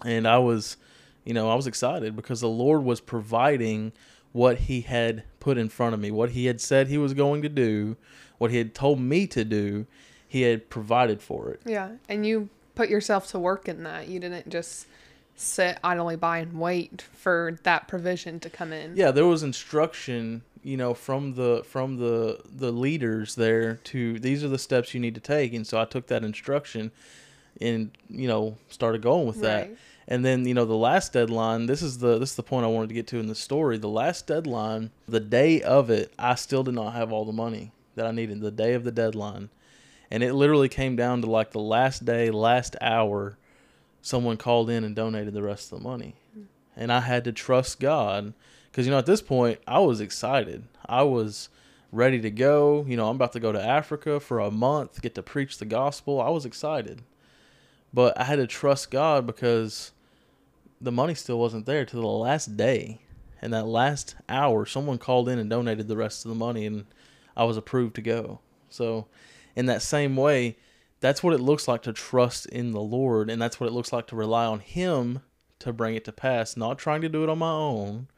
And 0.05 0.27
I 0.27 0.39
was, 0.39 0.77
you 1.25 1.35
know, 1.35 1.51
I 1.51 1.55
was 1.55 1.67
excited 1.67 2.17
because 2.17 2.41
the 2.41 2.49
Lord 2.49 2.85
was 2.85 3.01
providing 3.01 3.93
what 4.33 4.59
He 4.59 4.81
had 4.81 5.25
put 5.41 5.59
in 5.59 5.69
front 5.69 5.95
of 5.95 6.01
me, 6.01 6.11
what 6.11 6.31
He 6.31 6.47
had 6.47 6.61
said 6.61 6.89
He 6.89 6.99
was 6.99 7.15
going 7.15 7.43
to 7.43 7.49
do, 7.49 7.97
what 8.39 8.51
He 8.51 8.59
had 8.59 8.75
told 8.75 9.01
me 9.01 9.27
to 9.29 9.45
do 9.45 9.87
he 10.35 10.43
had 10.43 10.69
provided 10.69 11.23
for 11.23 11.51
it. 11.51 11.61
Yeah, 11.65 11.91
and 12.09 12.27
you 12.27 12.49
put 12.75 12.89
yourself 12.89 13.29
to 13.29 13.39
work 13.39 13.69
in 13.69 13.85
that. 13.85 14.09
You 14.09 14.19
didn't 14.19 14.49
just 14.49 14.89
sit 15.37 15.79
idly 15.85 16.17
by 16.17 16.39
and 16.39 16.59
wait 16.59 17.03
for 17.03 17.57
that 17.63 17.87
provision 17.87 18.41
to 18.41 18.51
come 18.51 18.73
in. 18.73 18.97
Yeah, 18.97 19.13
there 19.13 19.27
was 19.27 19.45
instruction, 19.45 20.43
you 20.65 20.77
know, 20.77 20.93
from 20.93 21.35
the 21.35 21.63
from 21.65 21.99
the 21.99 22.41
the 22.53 22.73
leaders 22.73 23.37
there 23.37 23.77
to 23.77 24.19
these 24.19 24.43
are 24.43 24.49
the 24.49 24.59
steps 24.59 24.93
you 24.93 24.99
need 24.99 25.15
to 25.15 25.21
take, 25.21 25.55
and 25.55 25.65
so 25.65 25.81
I 25.81 25.85
took 25.85 26.09
that 26.09 26.25
instruction 26.25 26.91
and 27.61 27.91
you 28.09 28.29
know 28.29 28.57
started 28.69 29.03
going 29.03 29.27
with 29.27 29.41
that. 29.41 29.69
Right. 29.69 29.79
And 30.07 30.25
then 30.25 30.47
you 30.47 30.55
know 30.55 30.65
the 30.65 30.75
last 30.75 31.13
deadline. 31.13 31.67
This 31.67 31.83
is 31.83 31.99
the 31.99 32.19
this 32.19 32.31
is 32.31 32.37
the 32.37 32.43
point 32.43 32.65
I 32.65 32.69
wanted 32.69 32.89
to 32.89 32.95
get 32.95 33.07
to 33.09 33.19
in 33.19 33.27
the 33.27 33.35
story. 33.35 33.79
The 33.79 33.89
last 33.89 34.27
deadline, 34.27 34.91
the 35.09 35.21
day 35.21 35.63
of 35.63 35.91
it, 35.91 36.13
I 36.19 36.35
still 36.35 36.63
did 36.63 36.75
not 36.75 36.93
have 36.93 37.13
all 37.13 37.25
the 37.25 37.33
money 37.33 37.73
that 37.95 38.07
I 38.07 38.11
needed. 38.11 38.41
The 38.41 38.51
day 38.51 38.75
of 38.75 38.85
the 38.85 38.93
deadline, 38.93 39.49
and 40.11 40.23
it 40.23 40.35
literally 40.35 40.69
came 40.69 40.97
down 40.97 41.23
to 41.23 41.31
like 41.31 41.53
the 41.53 41.61
last 41.61 42.05
day, 42.05 42.31
last 42.31 42.77
hour, 42.81 43.39
someone 44.03 44.37
called 44.37 44.69
in 44.69 44.85
and 44.85 44.95
donated 44.95 45.33
the 45.33 45.43
rest 45.43 45.73
of 45.73 45.79
the 45.79 45.89
money. 45.89 46.15
Mm-hmm. 46.31 46.45
And 46.77 46.93
I 46.93 47.01
had 47.01 47.25
to 47.25 47.33
trust 47.33 47.81
God 47.81 48.35
because, 48.71 48.87
you 48.87 48.93
know, 48.93 48.99
at 48.99 49.07
this 49.07 49.23
point, 49.23 49.61
I 49.67 49.79
was 49.79 50.01
excited. 50.01 50.65
I 50.85 51.03
was 51.03 51.49
ready 51.91 52.21
to 52.21 52.31
go. 52.31 52.85
You 52.87 52.97
know, 52.97 53.09
I'm 53.09 53.17
about 53.17 53.33
to 53.33 53.41
go 53.41 53.53
to 53.53 53.65
Africa 53.65 54.21
for 54.21 54.41
a 54.41 54.51
month, 54.51 55.01
get 55.01 55.15
to 55.15 55.23
preach 55.23 55.59
the 55.59 55.65
gospel. 55.65 56.21
I 56.21 56.29
was 56.29 56.45
excited. 56.45 57.03
But 57.95 58.21
I 58.21 58.25
had 58.25 58.37
to 58.37 58.47
trust 58.49 58.91
God 58.91 59.25
because 59.25 59.93
the 60.81 60.91
money 60.91 61.15
still 61.15 61.39
wasn't 61.39 61.65
there 61.65 61.85
to 61.85 61.97
the 61.97 62.05
last 62.05 62.57
day. 62.57 63.01
And 63.41 63.53
that 63.53 63.67
last 63.67 64.17
hour, 64.29 64.67
someone 64.67 64.99
called 64.99 65.29
in 65.29 65.39
and 65.39 65.49
donated 65.49 65.87
the 65.87 65.97
rest 65.97 66.25
of 66.25 66.31
the 66.31 66.35
money, 66.35 66.67
and 66.67 66.87
I 67.37 67.45
was 67.45 67.57
approved 67.57 67.95
to 67.97 68.03
go. 68.03 68.41
So 68.69 69.07
in 69.55 69.67
that 69.67 69.81
same 69.81 70.17
way, 70.17 70.57
that's 70.99 71.23
what 71.23 71.35
it 71.35 71.41
looks 71.41 71.69
like 71.69 71.83
to 71.83 71.93
trust 71.93 72.47
in 72.47 72.73
the 72.73 72.81
Lord, 72.81 73.31
and 73.31 73.41
that's 73.41 73.61
what 73.61 73.69
it 73.69 73.73
looks 73.73 73.93
like 73.93 74.09
to 74.09 74.17
rely 74.17 74.45
on 74.45 74.59
Him 74.59 75.21
to 75.61 75.73
bring 75.73 75.95
it 75.95 76.05
to 76.07 76.13
pass, 76.13 76.57
not 76.57 76.79
trying 76.79 77.03
to 77.03 77.09
do 77.09 77.23
it 77.23 77.29
on 77.29 77.39
my 77.39 77.51
own. 77.51 78.09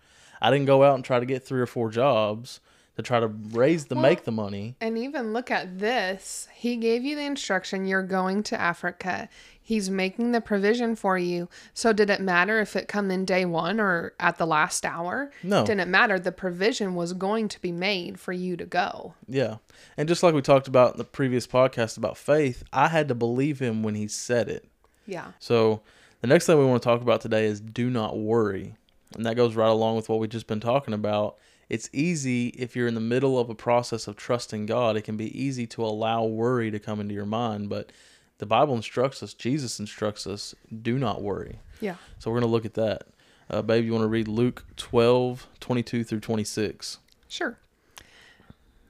I 0.40 0.50
didn't 0.50 0.67
go 0.67 0.84
out 0.84 0.94
and 0.94 1.05
try 1.05 1.20
to 1.20 1.26
get 1.26 1.44
three 1.44 1.61
or 1.61 1.67
four 1.67 1.90
jobs 1.90 2.61
to 2.96 3.02
try 3.02 3.20
to 3.20 3.28
raise 3.28 3.87
the 3.87 3.94
well, 3.94 4.02
make 4.02 4.25
the 4.25 4.32
money. 4.32 4.75
And 4.81 4.96
even 4.98 5.32
look 5.32 5.50
at 5.50 5.78
this. 5.78 6.48
He 6.54 6.76
gave 6.76 7.05
you 7.05 7.15
the 7.15 7.24
instruction 7.24 7.86
you're 7.86 8.03
going 8.03 8.43
to 8.44 8.60
Africa. 8.60 9.29
He's 9.60 9.91
making 9.91 10.32
the 10.32 10.41
provision 10.41 10.96
for 10.96 11.19
you. 11.19 11.48
So 11.74 11.93
did 11.93 12.08
it 12.08 12.20
matter 12.20 12.60
if 12.60 12.76
it 12.76 12.88
come 12.88 13.10
in 13.10 13.24
day 13.24 13.44
1 13.44 13.81
or 13.81 14.15
at 14.19 14.38
the 14.38 14.46
last 14.46 14.86
hour? 14.86 15.31
No. 15.43 15.67
Didn't 15.67 15.91
matter. 15.91 16.19
The 16.19 16.32
provision 16.32 16.94
was 16.94 17.12
going 17.12 17.48
to 17.48 17.60
be 17.60 17.72
made 17.72 18.19
for 18.19 18.32
you 18.32 18.56
to 18.56 18.65
go. 18.65 19.15
Yeah. 19.29 19.56
And 19.96 20.08
just 20.08 20.22
like 20.22 20.34
we 20.34 20.43
talked 20.43 20.69
about 20.69 20.93
in 20.93 20.98
the 20.98 21.05
previous 21.05 21.46
podcast 21.46 21.98
about 21.98 22.17
faith, 22.17 22.62
I 22.72 22.88
had 22.88 23.08
to 23.08 23.15
believe 23.15 23.58
him 23.58 23.82
when 23.82 23.94
he 23.94 24.08
said 24.08 24.48
it. 24.48 24.69
Yeah. 25.05 25.32
So 25.38 25.82
the 26.20 26.29
next 26.29 26.46
thing 26.46 26.58
we 26.58 26.65
want 26.65 26.82
to 26.82 26.88
talk 26.88 27.03
about 27.03 27.20
today 27.20 27.44
is 27.44 27.60
do 27.60 27.91
not 27.91 28.17
worry. 28.17 28.74
And 29.15 29.26
that 29.26 29.36
goes 29.36 29.55
right 29.55 29.69
along 29.69 29.96
with 29.96 30.08
what 30.08 30.19
we've 30.19 30.31
just 30.31 30.46
been 30.46 30.60
talking 30.60 30.94
about. 30.94 31.36
It's 31.69 31.91
easy 31.93 32.49
if 32.49 32.77
you're 32.77 32.87
in 32.87 32.94
the 32.94 33.01
middle 33.01 33.39
of 33.39 33.51
a 33.51 33.55
process 33.55 34.06
of 34.06 34.17
trusting 34.17 34.67
God, 34.67 34.96
it 34.96 35.03
can 35.03 35.17
be 35.17 35.37
easy 35.39 35.67
to 35.69 35.85
allow 35.85 36.25
worry 36.25 36.70
to 36.70 36.79
come 36.79 37.01
into 37.01 37.15
your 37.15 37.27
mind, 37.27 37.69
but 37.69 37.91
the 38.39 38.46
Bible 38.46 38.77
instructs 38.77 39.23
us, 39.23 39.35
Jesus 39.35 39.81
instructs 39.81 40.27
us, 40.27 40.55
do 40.82 40.99
not 40.99 41.23
worry. 41.23 41.58
Yeah. 41.81 41.96
So 42.19 42.31
we're 42.31 42.41
going 42.41 42.49
to 42.49 42.53
look 42.53 42.65
at 42.65 42.75
that. 42.75 43.08
Uh, 43.49 43.63
babe, 43.63 43.85
you 43.85 43.93
want 43.93 44.03
to 44.03 44.08
read 44.08 44.29
Luke 44.29 44.65
12, 44.77 45.46
22 45.61 46.05
through 46.05 46.20
26? 46.20 46.99
Sure. 47.29 47.58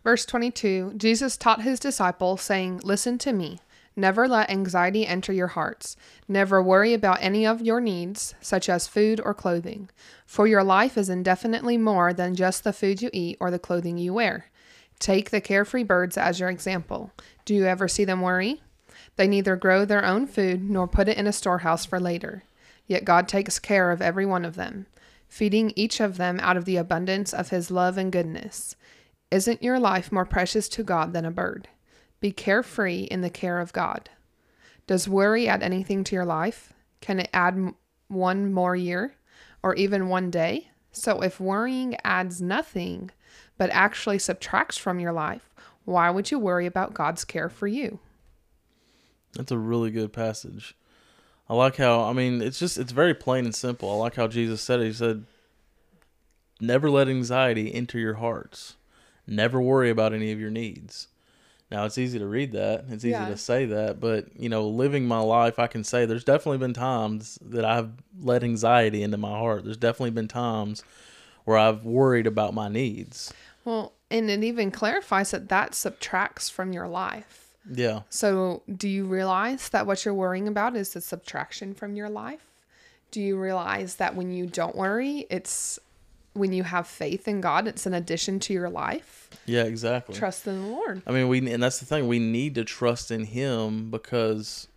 Verse 0.02 0.24
22 0.24 0.94
Jesus 0.96 1.36
taught 1.36 1.62
his 1.62 1.80
disciples, 1.80 2.40
saying, 2.40 2.80
Listen 2.84 3.18
to 3.18 3.32
me. 3.32 3.58
Never 3.98 4.28
let 4.28 4.50
anxiety 4.50 5.06
enter 5.06 5.32
your 5.32 5.46
hearts. 5.46 5.96
Never 6.28 6.62
worry 6.62 6.92
about 6.92 7.22
any 7.22 7.46
of 7.46 7.62
your 7.62 7.80
needs, 7.80 8.34
such 8.42 8.68
as 8.68 8.86
food 8.86 9.20
or 9.24 9.32
clothing. 9.32 9.88
For 10.26 10.46
your 10.46 10.62
life 10.62 10.98
is 10.98 11.08
indefinitely 11.08 11.78
more 11.78 12.12
than 12.12 12.34
just 12.34 12.62
the 12.62 12.74
food 12.74 13.00
you 13.00 13.08
eat 13.14 13.38
or 13.40 13.50
the 13.50 13.58
clothing 13.58 13.96
you 13.96 14.12
wear. 14.12 14.50
Take 14.98 15.30
the 15.30 15.40
carefree 15.40 15.84
birds 15.84 16.18
as 16.18 16.38
your 16.38 16.50
example. 16.50 17.10
Do 17.46 17.54
you 17.54 17.64
ever 17.64 17.88
see 17.88 18.04
them 18.04 18.20
worry? 18.20 18.60
They 19.16 19.26
neither 19.26 19.56
grow 19.56 19.86
their 19.86 20.04
own 20.04 20.26
food 20.26 20.68
nor 20.68 20.86
put 20.86 21.08
it 21.08 21.16
in 21.16 21.26
a 21.26 21.32
storehouse 21.32 21.86
for 21.86 21.98
later. 21.98 22.44
Yet 22.86 23.06
God 23.06 23.28
takes 23.28 23.58
care 23.58 23.90
of 23.90 24.02
every 24.02 24.26
one 24.26 24.44
of 24.44 24.56
them, 24.56 24.86
feeding 25.26 25.72
each 25.74 26.00
of 26.00 26.18
them 26.18 26.38
out 26.40 26.58
of 26.58 26.66
the 26.66 26.76
abundance 26.76 27.32
of 27.32 27.48
his 27.48 27.70
love 27.70 27.96
and 27.96 28.12
goodness. 28.12 28.76
Isn't 29.30 29.62
your 29.62 29.78
life 29.78 30.12
more 30.12 30.26
precious 30.26 30.68
to 30.70 30.82
God 30.82 31.14
than 31.14 31.24
a 31.24 31.30
bird? 31.30 31.68
Be 32.20 32.32
carefree 32.32 33.02
in 33.02 33.20
the 33.20 33.30
care 33.30 33.60
of 33.60 33.72
God. 33.72 34.10
Does 34.86 35.08
worry 35.08 35.48
add 35.48 35.62
anything 35.62 36.04
to 36.04 36.14
your 36.14 36.24
life? 36.24 36.72
Can 37.00 37.20
it 37.20 37.30
add 37.32 37.74
one 38.08 38.52
more 38.52 38.76
year 38.76 39.14
or 39.62 39.74
even 39.74 40.08
one 40.08 40.30
day? 40.30 40.70
So, 40.92 41.20
if 41.20 41.40
worrying 41.40 41.96
adds 42.04 42.40
nothing 42.40 43.10
but 43.58 43.70
actually 43.70 44.18
subtracts 44.18 44.78
from 44.78 44.98
your 44.98 45.12
life, 45.12 45.50
why 45.84 46.08
would 46.10 46.30
you 46.30 46.38
worry 46.38 46.66
about 46.66 46.94
God's 46.94 47.24
care 47.24 47.48
for 47.48 47.66
you? 47.66 47.98
That's 49.34 49.52
a 49.52 49.58
really 49.58 49.90
good 49.90 50.12
passage. 50.12 50.74
I 51.48 51.54
like 51.54 51.76
how 51.76 52.02
I 52.02 52.12
mean 52.12 52.40
it's 52.40 52.58
just 52.58 52.78
it's 52.78 52.92
very 52.92 53.14
plain 53.14 53.44
and 53.44 53.54
simple. 53.54 53.90
I 53.90 53.94
like 53.94 54.16
how 54.16 54.26
Jesus 54.26 54.62
said 54.62 54.80
it. 54.80 54.86
He 54.86 54.92
said, 54.92 55.26
"Never 56.60 56.90
let 56.90 57.08
anxiety 57.08 57.72
enter 57.72 57.98
your 57.98 58.14
hearts. 58.14 58.76
Never 59.26 59.60
worry 59.60 59.90
about 59.90 60.12
any 60.12 60.32
of 60.32 60.40
your 60.40 60.50
needs." 60.50 61.08
Now 61.70 61.84
it's 61.84 61.98
easy 61.98 62.18
to 62.18 62.26
read 62.26 62.52
that. 62.52 62.84
It's 62.88 63.04
easy 63.04 63.10
Yeah. 63.10 63.28
to 63.28 63.36
say 63.36 63.66
that, 63.66 63.98
but 64.00 64.26
you 64.38 64.48
know, 64.48 64.68
living 64.68 65.06
my 65.06 65.18
life, 65.18 65.58
I 65.58 65.66
can 65.66 65.82
say 65.84 66.06
there's 66.06 66.24
definitely 66.24 66.58
been 66.58 66.74
times 66.74 67.38
that 67.42 67.64
I've 67.64 67.90
let 68.20 68.44
anxiety 68.44 69.02
into 69.02 69.16
my 69.16 69.30
heart. 69.36 69.64
There's 69.64 69.76
definitely 69.76 70.10
been 70.10 70.28
times 70.28 70.84
where 71.44 71.58
I've 71.58 71.84
worried 71.84 72.26
about 72.26 72.54
my 72.54 72.68
needs. 72.68 73.32
Well, 73.64 73.92
and 74.10 74.30
it 74.30 74.44
even 74.44 74.70
clarifies 74.70 75.32
that 75.32 75.48
that 75.48 75.74
subtracts 75.74 76.48
from 76.48 76.72
your 76.72 76.86
life. 76.86 77.48
Yeah. 77.68 78.02
So, 78.10 78.62
do 78.72 78.88
you 78.88 79.04
realize 79.06 79.68
that 79.70 79.86
what 79.88 80.04
you're 80.04 80.14
worrying 80.14 80.46
about 80.46 80.76
is 80.76 80.94
a 80.94 81.00
subtraction 81.00 81.74
from 81.74 81.96
your 81.96 82.08
life? 82.08 82.46
Do 83.10 83.20
you 83.20 83.36
realize 83.36 83.96
that 83.96 84.14
when 84.14 84.32
you 84.32 84.46
don't 84.46 84.76
worry, 84.76 85.26
it's 85.30 85.80
when 86.36 86.52
you 86.52 86.62
have 86.62 86.86
faith 86.86 87.26
in 87.26 87.40
God, 87.40 87.66
it's 87.66 87.86
an 87.86 87.94
addition 87.94 88.38
to 88.40 88.52
your 88.52 88.68
life? 88.68 89.28
Yeah, 89.46 89.64
exactly. 89.64 90.14
Trust 90.14 90.46
in 90.46 90.62
the 90.62 90.68
Lord. 90.68 91.02
I 91.06 91.12
mean, 91.12 91.28
we 91.28 91.38
and 91.50 91.62
that's 91.62 91.78
the 91.78 91.86
thing. 91.86 92.06
We 92.08 92.18
need 92.18 92.54
to 92.56 92.64
trust 92.64 93.10
in 93.10 93.24
Him 93.24 93.90
because 93.90 94.68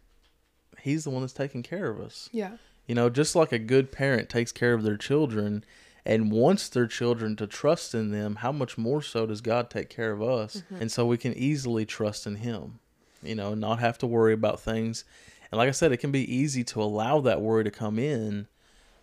He's 0.81 1.03
the 1.03 1.09
one 1.09 1.21
that's 1.21 1.33
taking 1.33 1.63
care 1.63 1.89
of 1.89 1.99
us. 1.99 2.29
Yeah. 2.31 2.57
You 2.87 2.95
know, 2.95 3.09
just 3.09 3.35
like 3.35 3.51
a 3.51 3.59
good 3.59 3.91
parent 3.91 4.29
takes 4.29 4.51
care 4.51 4.73
of 4.73 4.83
their 4.83 4.97
children 4.97 5.63
and 6.05 6.31
wants 6.31 6.69
their 6.69 6.87
children 6.87 7.35
to 7.35 7.45
trust 7.45 7.93
in 7.93 8.09
them, 8.09 8.37
how 8.37 8.51
much 8.51 8.77
more 8.77 9.01
so 9.01 9.25
does 9.27 9.41
God 9.41 9.69
take 9.69 9.89
care 9.89 10.11
of 10.11 10.23
us? 10.23 10.57
Mm-hmm. 10.57 10.81
And 10.81 10.91
so 10.91 11.05
we 11.05 11.17
can 11.17 11.33
easily 11.33 11.85
trust 11.85 12.25
in 12.25 12.37
Him, 12.37 12.79
you 13.21 13.35
know, 13.35 13.53
not 13.53 13.79
have 13.79 13.97
to 13.99 14.07
worry 14.07 14.33
about 14.33 14.59
things. 14.59 15.03
And 15.51 15.57
like 15.59 15.67
I 15.67 15.71
said, 15.71 15.91
it 15.91 15.97
can 15.97 16.11
be 16.11 16.33
easy 16.33 16.63
to 16.63 16.81
allow 16.81 17.19
that 17.21 17.41
worry 17.41 17.63
to 17.63 17.71
come 17.71 17.99
in, 17.99 18.47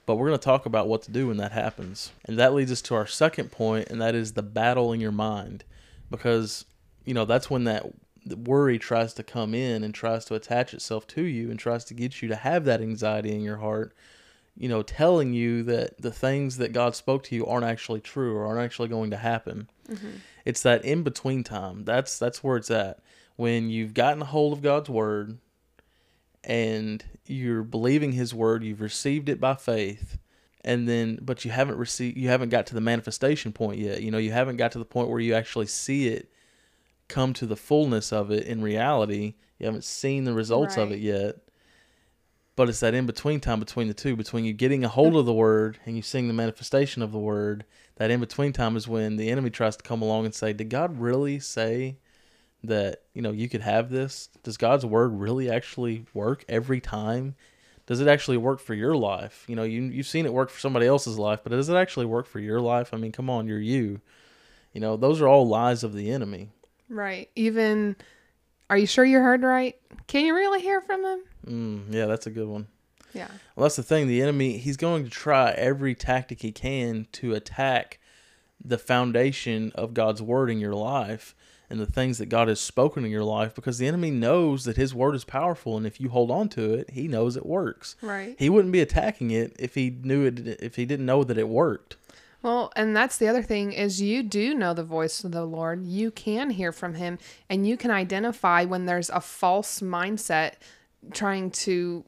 but 0.07 0.17
we're 0.17 0.29
going 0.29 0.39
to 0.39 0.45
talk 0.45 0.67
about 0.67 0.89
what 0.89 1.03
to 1.03 1.11
do 1.11 1.29
when 1.29 1.37
that 1.37 1.53
happens. 1.53 2.13
And 2.25 2.39
that 2.39 2.55
leads 2.55 2.73
us 2.73 2.83
to 2.83 2.95
our 2.95 3.07
second 3.07 3.53
point, 3.53 3.89
and 3.89 4.01
that 4.01 4.15
is 4.15 4.33
the 4.33 4.43
battle 4.43 4.93
in 4.93 5.01
your 5.01 5.13
mind. 5.13 5.65
Because, 6.11 6.65
you 7.05 7.13
know, 7.13 7.25
that's 7.25 7.51
when 7.51 7.65
that 7.65 7.87
worry 8.37 8.79
tries 8.79 9.13
to 9.15 9.23
come 9.23 9.55
in 9.55 9.85
and 9.85 9.95
tries 9.95 10.25
to 10.27 10.35
attach 10.35 10.73
itself 10.73 11.07
to 11.09 11.23
you 11.23 11.51
and 11.51 11.59
tries 11.59 11.85
to 11.87 11.95
get 11.95 12.23
you 12.23 12.29
to 12.29 12.37
have 12.37 12.65
that 12.65 12.81
anxiety 12.81 13.33
in 13.33 13.43
your 13.43 13.59
heart 13.59 13.95
you 14.59 14.69
know, 14.69 14.83
telling 14.83 15.35
you 15.35 15.63
that 15.65 16.01
the 16.01 16.11
things 16.11 16.57
that 16.57 16.73
God 16.73 16.95
spoke 16.95 17.23
to 17.25 17.35
you 17.35 17.47
aren't 17.47 17.67
actually 17.67 18.01
true 18.01 18.35
or 18.35 18.47
aren't 18.47 18.61
actually 18.61 18.89
going 18.89 19.11
to 19.11 19.17
happen. 19.17 19.69
Mm-hmm. 19.89 20.17
It's 20.45 20.63
that 20.63 20.85
in 20.85 21.03
between 21.03 21.45
time. 21.45 21.85
That's 21.85 22.19
that's 22.19 22.43
where 22.43 22.57
it's 22.57 22.71
at. 22.71 23.01
When 23.37 23.69
you've 23.69 23.93
gotten 23.93 24.23
a 24.23 24.27
hold 24.27 24.55
of 24.55 24.63
God's 24.63 24.89
word 24.89 25.39
and 26.43 27.05
you're 27.31 27.63
believing 27.63 28.13
his 28.13 28.35
word, 28.35 28.65
you've 28.65 28.81
received 28.81 29.29
it 29.29 29.41
by 29.41 29.55
faith, 29.55 30.19
and 30.65 30.89
then 30.89 31.19
but 31.23 31.45
you 31.45 31.51
haven't 31.51 31.79
received 31.79 32.17
you 32.17 32.29
haven't 32.29 32.49
got 32.49 32.67
to 32.67 32.75
the 32.75 32.81
manifestation 32.81 33.53
point 33.53 33.79
yet. 33.79 34.03
You 34.03 34.11
know, 34.11 34.19
you 34.19 34.33
haven't 34.33 34.57
got 34.57 34.73
to 34.73 34.79
the 34.79 34.85
point 34.85 35.09
where 35.09 35.21
you 35.21 35.35
actually 35.35 35.67
see 35.67 36.09
it 36.09 36.31
come 37.09 37.33
to 37.35 37.47
the 37.47 37.57
fullness 37.57 38.13
of 38.13 38.31
it 38.31 38.45
in 38.45 38.63
reality. 38.63 39.35
You 39.59 39.67
haven't 39.67 39.85
seen 39.85 40.25
the 40.25 40.35
results 40.35 40.77
of 40.77 40.93
it 40.93 40.99
yet 40.99 41.37
but 42.57 42.71
it's 42.71 42.81
that 42.81 42.95
in 42.95 43.07
between 43.07 43.39
time 43.39 43.61
between 43.61 43.87
the 43.87 43.95
two 43.95 44.17
between 44.17 44.45
you 44.45 44.53
getting 44.53 44.83
a 44.83 44.89
hold 44.89 45.15
of 45.15 45.27
the 45.27 45.33
word 45.33 45.79
and 45.85 45.95
you 45.95 46.03
seeing 46.03 46.27
the 46.27 46.35
manifestation 46.35 47.03
of 47.03 47.13
the 47.13 47.19
word 47.19 47.65
that 47.97 48.11
in 48.11 48.19
between 48.19 48.53
time 48.53 48.77
is 48.77 48.89
when 48.89 49.17
the 49.17 49.29
enemy 49.29 49.51
tries 49.51 49.77
to 49.77 49.85
come 49.85 50.03
along 50.03 50.25
and 50.25 50.35
say 50.35 50.53
did 50.53 50.71
god 50.71 50.99
really 50.99 51.39
say 51.39 51.99
that 52.67 53.03
you 53.15 53.23
know 53.23 53.33
you 53.33 53.49
could 53.49 53.61
have 53.63 53.91
this 53.91 54.29
does 54.43 54.57
god's 54.57 54.85
word 54.85 55.13
really 55.13 55.51
actually 55.51 56.05
work 56.15 56.45
every 56.49 56.81
time 56.81 57.35
does 57.87 58.01
it 58.01 58.09
actually 58.09 58.37
work 58.37 58.61
for 58.61 58.75
your 58.75 58.97
life 58.97 59.45
you 59.49 59.57
know 59.57 59.63
you, 59.63 59.83
you've 59.83 60.07
seen 60.07 60.27
it 60.27 60.33
work 60.33 60.51
for 60.51 60.61
somebody 60.61 60.87
else's 60.87 61.19
life 61.19 61.41
but 61.43 61.51
does 61.51 61.69
it 61.69 61.77
actually 61.77 62.07
work 62.07 62.27
for 62.27 62.41
your 62.41 62.61
life 62.61 62.93
i 62.93 62.97
mean 62.97 63.13
come 63.13 63.31
on 63.31 63.47
you're 63.47 63.59
you 63.59 64.01
you 64.73 64.81
know 64.81 64.97
those 64.97 65.21
are 65.21 65.29
all 65.29 65.47
lies 65.47 65.83
of 65.85 65.95
the 65.95 66.11
enemy 66.11 66.49
Right. 66.89 67.29
Even, 67.35 67.97
are 68.71 68.79
you 68.79 68.87
sure 68.87 69.05
you 69.05 69.19
heard 69.19 69.43
right? 69.43 69.75
Can 70.07 70.25
you 70.25 70.35
really 70.35 70.61
hear 70.61 70.81
from 70.81 71.05
him? 71.05 71.21
mm, 71.45 71.93
yeah 71.93 72.07
that's 72.07 72.27
a 72.27 72.31
good 72.31 72.47
one 72.47 72.69
Yeah. 73.13 73.29
Well, 73.57 73.65
that's 73.65 73.77
the 73.77 73.83
thing. 73.83 74.07
The 74.07 74.23
enemy, 74.23 74.59
he's 74.59 74.77
going 74.77 75.03
to 75.05 75.11
try 75.11 75.51
every 75.51 75.95
tactic 75.95 76.43
he 76.43 76.53
can 76.53 77.09
to 77.13 77.35
attack 77.35 77.99
the 78.63 78.79
foundation 78.79 79.73
of 79.75 79.95
God's 79.95 80.23
word 80.23 80.51
in 80.51 80.61
your 80.61 80.75
life 80.75 81.35
and 81.69 81.81
the 81.81 81.87
things 81.87 82.19
that 82.19 82.27
God 82.27 82.49
has 82.49 82.61
spoken 82.61 83.05
in 83.05 83.11
your 83.11 83.25
life 83.25 83.55
because 83.55 83.79
the 83.79 83.87
enemy 83.87 84.11
knows 84.11 84.65
that 84.65 84.77
his 84.77 84.95
word 84.95 85.15
is 85.15 85.25
powerful 85.25 85.77
and 85.77 85.87
if 85.87 86.01
you 86.01 86.09
hold 86.09 86.31
on 86.31 86.49
to 86.51 86.75
it, 86.75 86.91
he 86.91 87.09
knows 87.09 87.37
it 87.37 87.47
works. 87.47 87.97
Right. 88.01 88.37
He 88.39 88.49
wouldn't 88.49 88.73
be 88.73 88.81
attacking 88.81 89.31
it 89.31 89.57
if 89.59 89.75
he 89.75 89.91
knew 89.91 90.25
it 90.25 90.47
if 90.61 90.77
he 90.77 90.85
didn't 90.85 91.07
know 91.07 91.25
that 91.25 91.39
it 91.39 91.49
worked. 91.49 91.97
Well, 92.43 92.73
and 92.77 92.97
that's 92.97 93.17
the 93.17 93.27
other 93.27 93.43
thing 93.43 93.73
is 93.73 94.01
you 94.01 94.23
do 94.23 94.55
know 94.55 94.73
the 94.73 94.85
voice 94.85 95.25
of 95.25 95.33
the 95.33 95.45
Lord. 95.45 95.85
You 95.85 96.11
can 96.11 96.51
hear 96.51 96.71
from 96.71 96.95
him 96.95 97.19
and 97.49 97.67
you 97.67 97.77
can 97.77 97.91
identify 97.91 98.65
when 98.65 98.87
there's 98.87 99.11
a 99.11 99.21
false 99.21 99.81
mindset 99.81 100.53
trying 101.13 101.51
to 101.51 102.05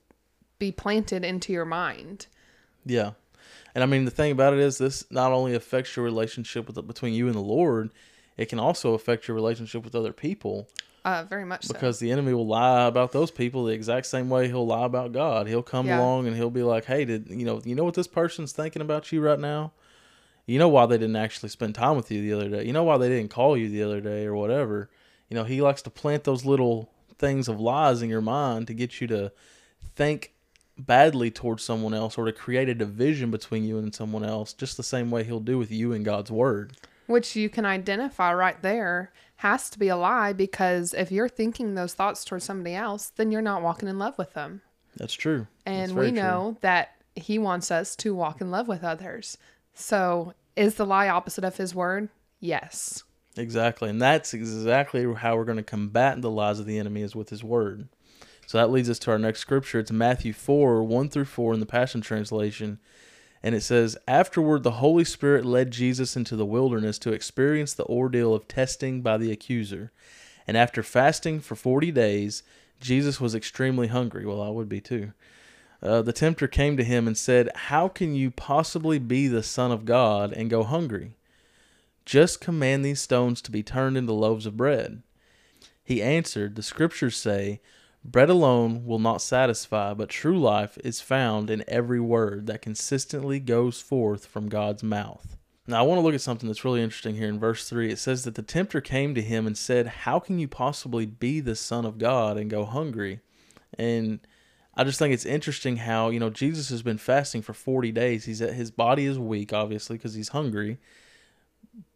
be 0.59 0.71
planted 0.71 1.25
into 1.25 1.53
your 1.53 1.65
mind. 1.65 2.27
Yeah. 2.85 3.13
And 3.75 3.83
I 3.83 3.87
mean 3.87 4.05
the 4.05 4.11
thing 4.11 4.33
about 4.33 4.53
it 4.53 4.61
is 4.61 4.79
this 4.79 5.05
not 5.11 5.33
only 5.33 5.55
affects 5.55 5.97
your 5.97 6.05
relationship 6.05 6.67
with 6.67 6.87
between 6.87 7.15
you 7.15 7.27
and 7.27 7.35
the 7.35 7.41
Lord, 7.41 7.91
it 8.39 8.49
can 8.49 8.59
also 8.59 8.95
affect 8.95 9.29
your 9.29 9.35
relationship 9.35 9.85
with 9.85 9.95
other 9.95 10.13
people. 10.15 10.69
Uh, 11.05 11.25
very 11.25 11.45
much 11.45 11.65
so. 11.67 11.73
because 11.75 11.99
the 12.01 12.11
enemy 12.11 12.33
will 12.35 12.47
lie 12.47 12.85
about 12.87 13.13
those 13.13 13.31
people 13.31 13.65
the 13.65 13.73
exact 13.73 14.05
same 14.07 14.29
way 14.29 14.47
he'll 14.49 14.67
lie 14.67 14.85
about 14.85 15.13
God. 15.13 15.47
He'll 15.47 15.63
come 15.63 15.87
Yeah. 15.87 15.99
along 16.01 16.27
and 16.27 16.37
he'll 16.37 16.51
be 16.51 16.63
like, 16.63 16.85
"Hey, 16.87 17.05
did 17.05 17.29
you 17.31 17.45
know 17.45 17.61
you 17.65 17.75
know 17.75 17.85
what 17.85 17.95
this 17.95 18.07
person's 18.09 18.53
thinking 18.53 18.83
about 18.83 19.11
you 19.13 19.21
right 19.21 19.39
now? 19.39 19.73
You 20.47 20.59
know 20.59 20.69
why 20.69 20.87
they 20.87 20.97
didn't 20.99 21.17
actually 21.17 21.51
spend 21.51 21.75
time 21.75 21.97
with 21.97 22.11
you 22.11 22.21
the 22.23 22.33
other 22.33 22.49
day. 22.49 22.65
You 22.67 22.73
know 22.73 22.83
why 22.85 22.97
they 22.99 23.09
didn't 23.09 23.31
call 23.31 23.57
you 23.57 23.69
the 23.69 23.83
other 23.83 24.01
day 24.01 24.25
or 24.27 24.35
whatever. 24.35 24.89
You 25.29 25.35
know, 25.35 25.45
he 25.45 25.61
likes 25.61 25.83
to 25.83 25.91
plant 25.91 26.25
those 26.25 26.45
little 26.45 26.91
things 27.19 27.49
of 27.49 27.61
lies 27.61 28.01
in 28.03 28.09
your 28.09 28.21
mind 28.23 28.67
to 28.69 28.75
get 28.75 29.01
you 29.01 29.07
to 29.09 29.31
think 29.95 30.33
badly 30.79 31.31
towards 31.31 31.63
someone 31.65 31.93
else 31.93 32.17
or 32.17 32.25
to 32.25 32.33
create 32.33 32.69
a 32.69 32.75
division 32.75 33.31
between 33.31 33.65
you 33.65 33.79
and 33.79 33.95
someone 33.95 34.25
else, 34.25 34.53
just 34.53 34.77
the 34.77 34.83
same 34.83 35.11
way 35.11 35.25
he'll 35.25 35.41
do 35.41 35.59
with 35.59 35.71
you 35.73 35.93
and 35.93 36.05
God's 36.05 36.31
word. 36.31 36.77
Which 37.09 37.35
you 37.35 37.49
can 37.51 37.65
identify 37.67 38.33
right 38.33 38.63
there 38.63 39.13
has 39.37 39.71
to 39.71 39.79
be 39.79 39.89
a 39.89 39.97
lie 39.97 40.33
because 40.33 40.95
if 40.95 41.11
you're 41.11 41.29
thinking 41.29 41.75
those 41.75 41.95
thoughts 41.95 42.25
towards 42.25 42.45
somebody 42.45 42.75
else, 42.75 43.11
then 43.17 43.33
you're 43.33 43.43
not 43.43 43.63
walking 43.63 43.89
in 43.89 43.99
love 43.99 44.17
with 44.19 44.35
them. 44.35 44.63
That's 44.97 45.15
true. 45.15 45.47
And 45.67 45.93
very 45.93 46.09
we 46.09 46.13
true. 46.13 46.23
know 46.23 46.57
that 46.61 46.91
he 47.17 47.39
wants 47.39 47.71
us 47.71 47.97
to 47.97 48.15
walk 48.15 48.41
in 48.41 48.51
love 48.51 48.69
with 48.69 48.85
others. 48.85 49.39
So 49.75 50.35
is 50.57 50.75
the 50.75 50.87
lie 50.87 51.09
opposite 51.09 51.45
of 51.45 51.57
his 51.57 51.75
word? 51.75 52.09
Yes. 52.41 53.05
Exactly. 53.37 53.91
And 53.91 54.03
that's 54.03 54.35
exactly 54.35 55.13
how 55.15 55.37
we're 55.37 55.45
going 55.45 55.57
to 55.57 55.63
combat 55.63 56.21
the 56.21 56.31
lies 56.31 56.59
of 56.59 56.67
the 56.67 56.79
enemy 56.79 57.03
is 57.03 57.15
with 57.15 57.31
his 57.31 57.45
word. 57.45 57.89
So 58.47 58.59
that 58.59 58.71
leads 58.71 58.91
us 58.91 58.99
to 59.01 59.11
our 59.11 59.19
next 59.19 59.41
scripture. 59.41 59.79
It's 59.79 59.93
Matthew 59.93 60.33
4, 60.33 60.83
1 60.83 61.09
through 61.11 61.27
4 61.27 61.55
in 61.55 61.61
the 61.61 61.67
Passion 61.67 62.01
Translation. 62.01 62.81
And 63.43 63.55
it 63.55 63.63
says, 63.63 63.97
Afterward, 64.07 64.63
the 64.63 64.73
Holy 64.73 65.05
Spirit 65.05 65.45
led 65.45 65.71
Jesus 65.71 66.17
into 66.17 66.37
the 66.37 66.47
wilderness 66.47 66.99
to 67.01 67.13
experience 67.13 67.73
the 67.73 67.85
ordeal 67.85 68.35
of 68.35 68.49
testing 68.49 69.01
by 69.01 69.17
the 69.17 69.31
accuser. 69.31 69.93
And 70.47 70.57
after 70.57 70.83
fasting 70.83 71.41
for 71.41 71.55
40 71.55 71.93
days, 71.93 72.43
Jesus 72.81 73.21
was 73.21 73.35
extremely 73.35 73.89
hungry. 73.89 74.25
Well, 74.27 74.43
I 74.43 74.49
would 74.49 74.69
be 74.69 74.81
too. 74.81 75.13
Uh, 75.83 76.03
the 76.03 76.13
tempter 76.13 76.49
came 76.49 76.77
to 76.77 76.85
him 76.85 77.07
and 77.07 77.17
said, 77.17 77.51
How 77.55 77.89
can 77.89 78.15
you 78.15 78.31
possibly 78.31 78.99
be 78.99 79.29
the 79.29 79.43
Son 79.43 79.71
of 79.71 79.85
God 79.85 80.33
and 80.33 80.51
go 80.51 80.65
hungry? 80.65 81.17
Just 82.05 82.41
command 82.41 82.85
these 82.85 83.01
stones 83.01 83.41
to 83.43 83.51
be 83.51 83.63
turned 83.63 83.97
into 83.97 84.13
loaves 84.13 84.47
of 84.47 84.57
bread. 84.57 85.03
He 85.85 86.03
answered, 86.03 86.57
The 86.57 86.63
scriptures 86.63 87.17
say, 87.17 87.61
Bread 88.05 88.31
alone 88.31 88.85
will 88.85 88.99
not 88.99 89.21
satisfy, 89.21 89.93
but 89.93 90.09
true 90.09 90.39
life 90.39 90.79
is 90.83 91.01
found 91.01 91.51
in 91.51 91.65
every 91.69 92.01
word 92.01 92.47
that 92.47 92.63
consistently 92.63 93.41
goes 93.41 93.81
forth 93.81 94.27
from 94.27 94.49
God's 94.49 94.83
mouth. 94.83 95.37
Now, 95.67 95.81
I 95.81 95.83
want 95.83 95.99
to 95.99 96.03
look 96.03 96.15
at 96.15 96.23
something 96.23 96.49
that's 96.49 96.65
really 96.65 96.83
interesting 96.83 97.17
here 97.17 97.29
in 97.29 97.39
verse 97.39 97.69
3. 97.69 97.91
It 97.91 97.99
says 97.99 98.25
that 98.25 98.37
the 98.37 98.43
tempter 98.43 98.81
came 98.81 99.15
to 99.15 99.21
him 99.21 99.47
and 99.47 99.59
said, 99.59 99.87
How 99.87 100.19
can 100.19 100.39
you 100.39 100.49
possibly 100.49 101.05
be 101.05 101.41
the 101.41 101.55
Son 101.55 101.85
of 101.85 101.99
God 101.99 102.39
and 102.39 102.49
go 102.49 102.65
hungry? 102.65 103.21
And 103.77 104.21
I 104.75 104.85
just 104.85 104.99
think 104.99 105.13
it's 105.13 105.27
interesting 105.27 105.77
how, 105.77 106.09
you 106.09 106.21
know, 106.21 106.31
Jesus 106.31 106.71
has 106.71 106.83
been 106.83 106.97
fasting 106.97 107.43
for 107.43 107.53
40 107.53 107.93
days. 107.93 108.25
He's 108.25 108.39
his 108.39 108.71
body 108.71 109.05
is 109.05 109.19
weak, 109.19 109.53
obviously, 109.53 109.99
because 109.99 110.15
he's 110.15 110.31
hungry. 110.31 110.79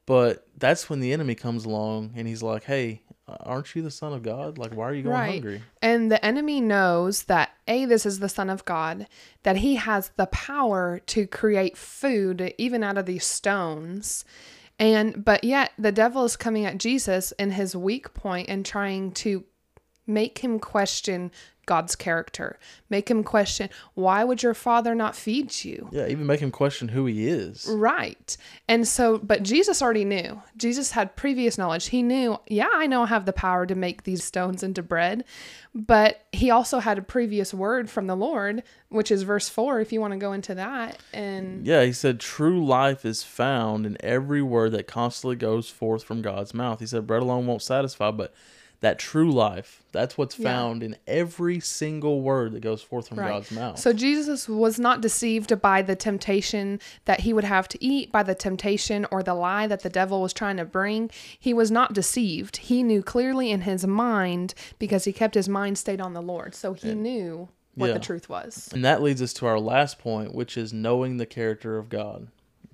But 0.04 0.46
that's 0.58 0.90
when 0.90 1.00
the 1.00 1.12
enemy 1.12 1.34
comes 1.34 1.64
along 1.64 2.12
and 2.16 2.28
he's 2.28 2.42
like, 2.42 2.64
"Hey, 2.64 3.02
aren't 3.28 3.74
you 3.74 3.82
the 3.82 3.90
son 3.90 4.12
of 4.12 4.22
God? 4.22 4.58
Like, 4.58 4.74
why 4.74 4.84
are 4.88 4.94
you 4.94 5.02
going 5.02 5.14
Right. 5.14 5.42
hungry?" 5.42 5.62
And 5.80 6.10
the 6.10 6.24
enemy 6.24 6.60
knows 6.60 7.24
that 7.24 7.50
A, 7.68 7.84
this 7.84 8.04
is 8.04 8.18
the 8.18 8.28
Son 8.28 8.50
of 8.50 8.64
God, 8.64 9.06
that 9.42 9.58
he 9.58 9.76
has 9.76 10.10
the 10.16 10.26
power 10.26 11.00
to 11.06 11.26
create 11.26 11.76
food 11.76 12.54
even 12.58 12.82
out 12.82 12.98
of 12.98 13.06
these 13.06 13.24
stones. 13.24 14.24
And 14.78 15.24
but 15.24 15.44
yet 15.44 15.72
the 15.78 15.92
devil 15.92 16.24
is 16.24 16.36
coming 16.36 16.66
at 16.66 16.78
Jesus 16.78 17.32
in 17.32 17.52
his 17.52 17.76
weak 17.76 18.14
point 18.14 18.48
and 18.48 18.66
trying 18.66 19.12
to 19.12 19.44
make 20.06 20.38
him 20.38 20.58
question 20.58 21.30
God's 21.66 21.94
character. 21.94 22.58
Make 22.90 23.10
him 23.10 23.22
question, 23.22 23.70
why 23.94 24.24
would 24.24 24.42
your 24.42 24.54
father 24.54 24.94
not 24.94 25.14
feed 25.14 25.64
you? 25.64 25.88
Yeah, 25.92 26.06
even 26.08 26.26
make 26.26 26.40
him 26.40 26.50
question 26.50 26.88
who 26.88 27.06
he 27.06 27.28
is. 27.28 27.66
Right. 27.68 28.36
And 28.68 28.86
so, 28.86 29.18
but 29.18 29.42
Jesus 29.42 29.80
already 29.80 30.04
knew. 30.04 30.42
Jesus 30.56 30.92
had 30.92 31.16
previous 31.16 31.56
knowledge. 31.56 31.88
He 31.88 32.02
knew, 32.02 32.38
yeah, 32.48 32.70
I 32.72 32.86
know 32.86 33.02
I 33.02 33.06
have 33.06 33.26
the 33.26 33.32
power 33.32 33.66
to 33.66 33.74
make 33.74 34.02
these 34.02 34.24
stones 34.24 34.62
into 34.62 34.82
bread. 34.82 35.24
But 35.74 36.26
he 36.32 36.50
also 36.50 36.80
had 36.80 36.98
a 36.98 37.02
previous 37.02 37.54
word 37.54 37.88
from 37.88 38.06
the 38.06 38.16
Lord, 38.16 38.62
which 38.90 39.10
is 39.10 39.22
verse 39.22 39.48
4, 39.48 39.80
if 39.80 39.90
you 39.92 40.00
want 40.02 40.12
to 40.12 40.18
go 40.18 40.32
into 40.32 40.54
that. 40.54 40.98
And 41.14 41.66
Yeah, 41.66 41.84
he 41.84 41.92
said, 41.92 42.20
True 42.20 42.64
life 42.64 43.06
is 43.06 43.22
found 43.22 43.86
in 43.86 43.96
every 44.00 44.42
word 44.42 44.72
that 44.72 44.86
constantly 44.86 45.36
goes 45.36 45.70
forth 45.70 46.04
from 46.04 46.20
God's 46.20 46.52
mouth. 46.52 46.80
He 46.80 46.86
said, 46.86 47.06
Bread 47.06 47.22
alone 47.22 47.46
won't 47.46 47.62
satisfy, 47.62 48.10
but 48.10 48.34
that 48.82 48.98
true 48.98 49.32
life, 49.32 49.82
that's 49.92 50.18
what's 50.18 50.38
Yeah. 50.38 50.44
found 50.52 50.82
in 50.82 50.96
every 51.06 51.58
single 51.60 52.20
word 52.20 52.52
that 52.52 52.60
goes 52.60 52.82
forth 52.82 53.08
from 53.08 53.18
Right. 53.20 53.28
God's 53.30 53.50
mouth. 53.50 53.78
So 53.78 53.92
Jesus 53.92 54.48
was 54.48 54.78
not 54.78 55.00
deceived 55.00 55.60
by 55.62 55.82
the 55.82 55.96
temptation 55.96 56.78
that 57.06 57.20
he 57.20 57.32
would 57.32 57.44
have 57.44 57.68
to 57.68 57.82
eat, 57.82 58.12
by 58.12 58.22
the 58.22 58.34
temptation 58.34 59.06
or 59.10 59.22
the 59.22 59.34
lie 59.34 59.66
that 59.66 59.82
the 59.82 59.88
devil 59.88 60.20
was 60.20 60.32
trying 60.32 60.56
to 60.58 60.64
bring. 60.64 61.10
He 61.38 61.54
was 61.54 61.70
not 61.70 61.94
deceived. 61.94 62.58
He 62.58 62.82
knew 62.82 63.02
clearly 63.02 63.50
in 63.50 63.62
his 63.62 63.86
mind 63.86 64.52
because 64.78 65.04
he 65.04 65.12
kept 65.12 65.34
his 65.34 65.48
mind 65.48 65.78
stayed 65.78 66.00
on 66.00 66.12
the 66.12 66.22
Lord. 66.22 66.54
So 66.54 66.72
he 66.74 66.94
knew 66.94 67.48
what 67.74 67.86
Yeah. 67.86 67.94
the 67.94 68.00
truth 68.00 68.28
was. 68.28 68.68
And 68.74 68.84
that 68.84 69.00
leads 69.02 69.22
us 69.22 69.32
to 69.34 69.46
our 69.46 69.58
last 69.60 69.98
point, 69.98 70.34
which 70.34 70.58
is 70.58 70.72
knowing 70.72 71.16
the 71.16 71.26
character 71.26 71.78
of 71.78 71.88
God. 71.88 72.28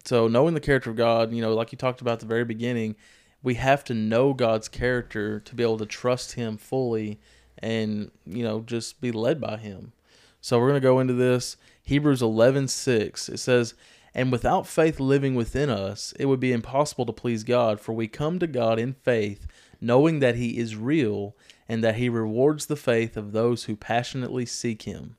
So, 0.05 0.27
knowing 0.27 0.55
the 0.55 0.61
character 0.61 0.89
of 0.89 0.97
God, 0.97 1.33
you 1.35 1.43
know, 1.43 1.55
like 1.55 1.71
you 1.71 1.77
talked 1.77 2.01
about 2.01 2.13
at 2.15 2.21
the 2.21 2.27
very 2.27 2.45
beginning, 2.45 2.97
we 3.43 3.55
have 3.55 3.85
to 3.85 3.95
know 3.95 4.33
God's 4.33 4.69
character 4.69 5.41
to 5.41 5.55
be 5.55 5.63
able 5.63 5.79
to 5.79 5.87
trust 5.87 6.33
Him 6.33 6.57
fully 6.57 7.21
and, 7.59 8.11
you 8.27 8.43
know, 8.43 8.61
just 8.61 9.01
be 9.01 9.13
led 9.13 9.41
by 9.41 9.57
Him. 9.57 9.93
So, 10.41 10.59
we're 10.59 10.69
going 10.69 10.81
to 10.81 10.87
go 10.87 11.01
into 11.01 11.15
this. 11.15 11.57
Hebrews 11.83 12.23
11 12.23 12.69
6. 12.69 13.29
It 13.29 13.39
says, 13.39 13.75
And 14.15 14.31
without 14.31 14.67
faith 14.67 15.01
living 15.01 15.35
within 15.35 15.71
us, 15.71 16.13
it 16.19 16.27
would 16.27 16.41
be 16.41 16.53
impossible 16.53 17.07
to 17.07 17.13
please 17.13 17.45
God, 17.45 17.81
for 17.81 17.93
we 17.93 18.09
come 18.09 18.39
to 18.39 18.47
God 18.47 18.79
in 18.79 18.95
faith, 18.95 19.47
knowing 19.81 20.21
that 20.21 20.37
He 20.37 20.59
is 20.59 20.77
real 20.77 21.37
and 21.69 21.83
that 21.83 21.97
He 21.97 22.09
rewards 22.09 22.67
the 22.67 22.77
faith 22.77 23.17
of 23.17 23.33
those 23.33 23.65
who 23.65 23.77
passionately 23.77 24.47
seek 24.47 24.83
Him 24.83 25.17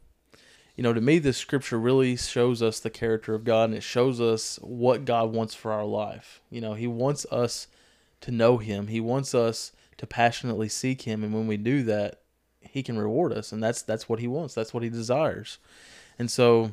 you 0.79 0.83
know, 0.83 0.93
to 0.93 1.01
me, 1.01 1.19
this 1.19 1.37
scripture 1.37 1.77
really 1.77 2.15
shows 2.15 2.61
us 2.61 2.79
the 2.79 2.89
character 2.89 3.35
of 3.35 3.43
God 3.43 3.65
and 3.65 3.73
it 3.73 3.83
shows 3.83 4.21
us 4.21 4.57
what 4.61 5.03
God 5.03 5.33
wants 5.33 5.53
for 5.53 5.73
our 5.73 5.83
life. 5.83 6.39
You 6.49 6.61
know, 6.61 6.73
He 6.73 6.87
wants 6.87 7.25
us 7.25 7.67
to 8.21 8.31
know 8.31 8.57
Him, 8.57 8.87
He 8.87 8.99
wants 8.99 9.33
us 9.33 9.71
to 9.97 10.07
passionately 10.07 10.69
seek 10.69 11.03
Him. 11.03 11.23
And 11.23 11.33
when 11.33 11.47
we 11.47 11.57
do 11.57 11.83
that, 11.83 12.21
He 12.61 12.83
can 12.83 12.97
reward 12.97 13.33
us. 13.33 13.51
And 13.51 13.61
that's, 13.61 13.81
that's 13.81 14.07
what 14.07 14.19
He 14.19 14.27
wants, 14.27 14.53
that's 14.53 14.73
what 14.73 14.83
He 14.83 14.89
desires. 14.89 15.57
And 16.17 16.29
so, 16.29 16.71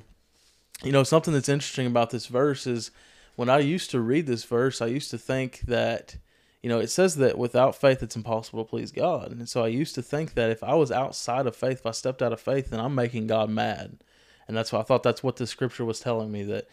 you 0.82 0.92
know, 0.92 1.04
something 1.04 1.32
that's 1.32 1.48
interesting 1.48 1.86
about 1.86 2.10
this 2.10 2.26
verse 2.26 2.66
is 2.66 2.90
when 3.36 3.48
I 3.48 3.58
used 3.58 3.90
to 3.90 4.00
read 4.00 4.26
this 4.26 4.44
verse, 4.44 4.82
I 4.82 4.86
used 4.86 5.10
to 5.10 5.18
think 5.18 5.60
that, 5.60 6.16
you 6.62 6.68
know, 6.68 6.80
it 6.80 6.90
says 6.90 7.16
that 7.16 7.38
without 7.38 7.76
faith 7.76 8.02
it's 8.02 8.16
impossible 8.16 8.64
to 8.64 8.68
please 8.68 8.90
God. 8.90 9.30
And 9.30 9.48
so 9.48 9.62
I 9.62 9.68
used 9.68 9.94
to 9.94 10.02
think 10.02 10.34
that 10.34 10.50
if 10.50 10.64
I 10.64 10.74
was 10.74 10.90
outside 10.90 11.46
of 11.46 11.54
faith, 11.54 11.78
if 11.78 11.86
I 11.86 11.92
stepped 11.92 12.22
out 12.22 12.32
of 12.32 12.40
faith, 12.40 12.70
then 12.70 12.80
I'm 12.80 12.94
making 12.94 13.28
God 13.28 13.50
mad. 13.50 13.98
And 14.48 14.56
that's 14.56 14.72
why 14.72 14.80
I 14.80 14.82
thought 14.82 15.02
that's 15.02 15.22
what 15.22 15.36
the 15.36 15.46
scripture 15.46 15.84
was 15.84 16.00
telling 16.00 16.32
me 16.32 16.42
that, 16.44 16.66